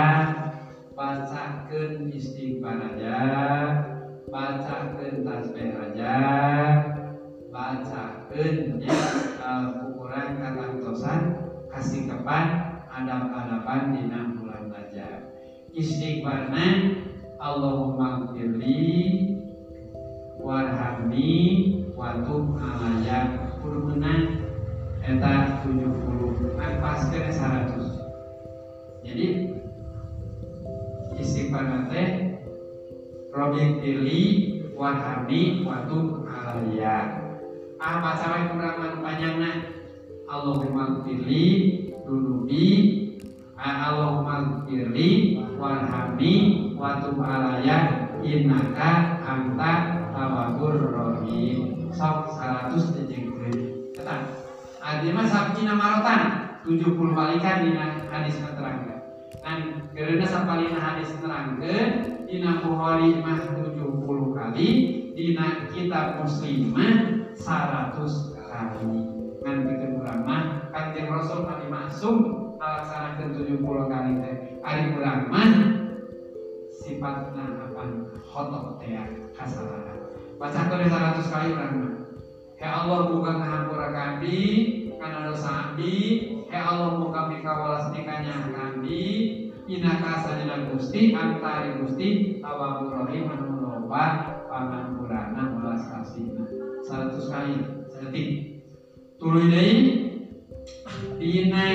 [0.91, 3.19] bacakeun istighfar aja
[4.27, 6.15] bacakeun tasbih aja
[11.87, 12.47] kasih kepan
[12.91, 15.39] adab-adaban dina bulan Rajab
[15.71, 16.99] istighfarna
[17.39, 18.83] Allahumma gfirli
[20.35, 21.31] warhamni
[21.95, 24.35] wa tub alaya kurmena
[24.99, 29.27] eta 70 kan ke 100 jadi
[31.23, 32.35] istighfar teh
[33.31, 34.27] Robi pilih
[34.75, 37.23] warhami waktu alaya
[37.79, 39.76] ah baca wae kurang panjangna
[40.27, 42.67] Allahumma pilih dunubi
[43.55, 46.33] Allahumma pilih warhami
[46.75, 49.71] waktu alaya innaka anta
[50.11, 53.55] tawabur rohim sok 100 dijengkeun
[53.95, 54.15] kata
[54.83, 56.21] adi mah sabjina marotan
[56.67, 58.99] 70 balikan dina hadis keterangan
[59.39, 63.79] dan karena sapalina hadis terangkan dina Bukhari mah 70
[64.35, 64.69] kali
[65.15, 66.93] dina kitab muslim mah
[67.31, 67.95] 100
[68.35, 69.16] kali
[69.55, 70.43] bikin urang mah
[70.75, 72.15] kanjeng rasul kali maksum
[72.59, 75.51] ngalaksanakeun 70 kali teh ari urang mah
[76.73, 77.81] sifatna apa
[78.27, 78.91] khotok teh
[79.31, 79.99] kasalahan
[80.35, 81.93] baca kali 100 kali urang mah
[82.57, 84.41] Ya Allah buka ngahampura kami
[84.97, 89.05] karena dosa abdi Ya Allah muka mika walas nikahnya kami
[89.69, 96.49] Inaka sajana gusti antari gusti Tawabur rohim anu loba Pangampurana walas kasihna
[96.81, 97.53] 100 kali
[97.93, 98.56] sedetik
[99.17, 99.77] Tuluy deui
[101.17, 101.65] Dina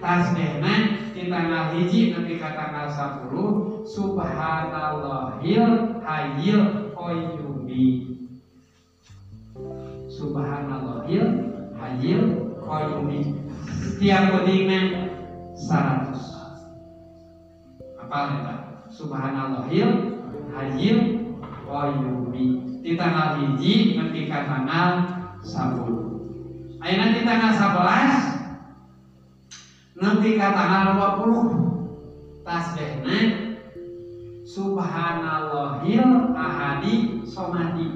[0.00, 0.72] tasbihna
[1.16, 5.64] di tanggal hiji nanti ke tanggal 10 Subhanallahil
[6.04, 7.84] hayyil qayyumi.
[10.08, 11.26] Subhanallahil
[11.80, 12.24] hayyil
[12.60, 13.20] qayyumi.
[13.80, 14.80] Setiap bedingna
[15.56, 16.12] 100
[17.96, 18.54] apa eta
[18.92, 19.88] Subhanallahil
[20.52, 20.98] hayyil
[21.64, 22.44] qayyumi.
[22.84, 24.92] Di tanggal hiji nanti ke tanggal
[25.40, 26.09] 10
[26.80, 33.18] Ayeuna di tanggal 11 nanti ke tanggal 20 tasbihna
[34.50, 37.86] Subhanallahil ahadi somadi.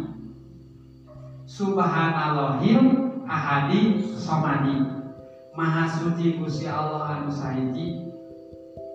[1.49, 2.85] Subhanallahil
[3.26, 3.80] ahadi
[4.14, 4.76] somadi.
[5.57, 8.07] Maha suci Gusti Allah anu sahiji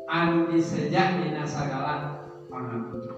[0.08, 3.18] anu disejak dina sagala pangapunten.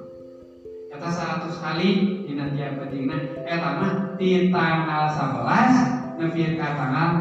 [0.89, 1.09] Kata
[1.45, 1.89] 100 kali
[2.25, 7.11] dina tiap bedingna eta mah di tanggal 11 nepi ka tanggal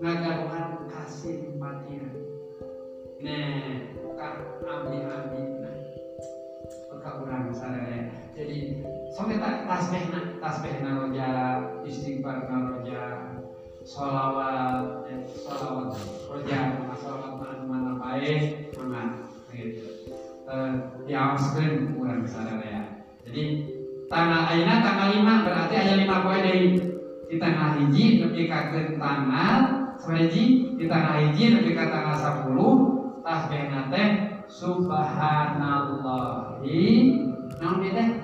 [0.00, 2.08] ngagaruhan kasih patia
[3.20, 3.76] nah
[4.16, 5.76] kak abdi-abdi nah.
[7.12, 8.80] Urang sadaya jadi
[9.12, 11.28] sampai tak tasbih na tasbih na roja
[11.84, 13.36] istighfar roja
[13.84, 15.92] solawat eh, solawat
[16.32, 20.08] roja solawat mana mana baik mana gitu.
[20.48, 20.72] Eh,
[21.04, 23.71] diawaskan urang sadaya jadi
[24.12, 25.48] tanggal ayeuna tanggal lima.
[25.48, 26.76] Berarti aya lima poe deui
[27.32, 28.68] di tanggal hiji nepi ka
[29.00, 36.84] tanggal sareji di tanggal hiji nepi ka tanggal 10 tasbihna teh subhanallahi.
[37.56, 38.20] Naon teh?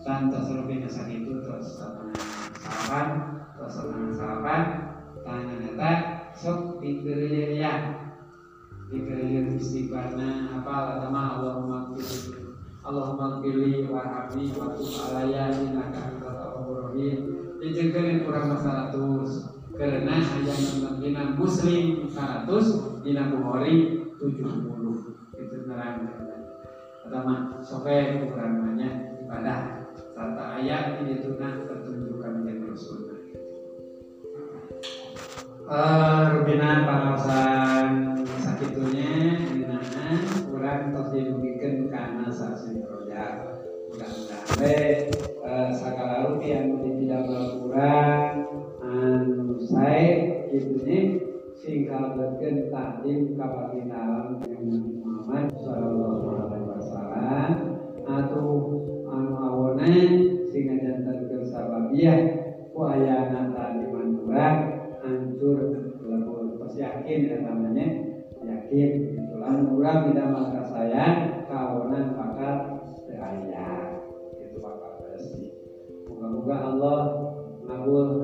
[0.00, 2.24] dan tos rupina sakitu tos satengah
[2.56, 3.08] salapan
[3.60, 4.60] tos setengah salapan
[5.20, 5.92] tanya eta
[6.32, 7.72] sok dikelilir ya
[8.88, 12.48] dikelilir istighfarna apa lama Allahumma pilih
[12.80, 17.50] Allahumma pilih warhamni wa tub alaya antal tawwabur rahim.
[17.58, 26.08] Dijengkeun kurang masalah terus karena ayat mengenai muslim 100 dina Bukhari 70 itu nerang
[27.04, 29.60] pertama sope ukurannya ibadah.
[30.16, 33.16] Serta ayat ini tunang pertunjukan yang Rasul
[35.68, 37.75] uh, rubinan pangawasan
[52.46, 54.56] kalebetkeun takdim ka baginda alam Nabi
[55.02, 57.50] Muhammad sallallahu alaihi wasallam.
[58.06, 58.50] Atuh
[59.10, 59.90] anu awona
[60.46, 62.18] sing ngajantenkeun sababiah
[62.70, 64.46] ku ayana tadi mandura
[65.02, 65.58] hancur
[66.06, 67.86] lebur terus yakin ya namanya.
[68.46, 68.90] Yakin.
[69.26, 71.04] Itulah murah tidak maka saya
[71.50, 72.54] kawanan bakal
[73.10, 73.98] beraya
[74.38, 75.50] itu bakal bersih
[76.06, 77.00] moga-moga Allah
[77.66, 78.15] ngabul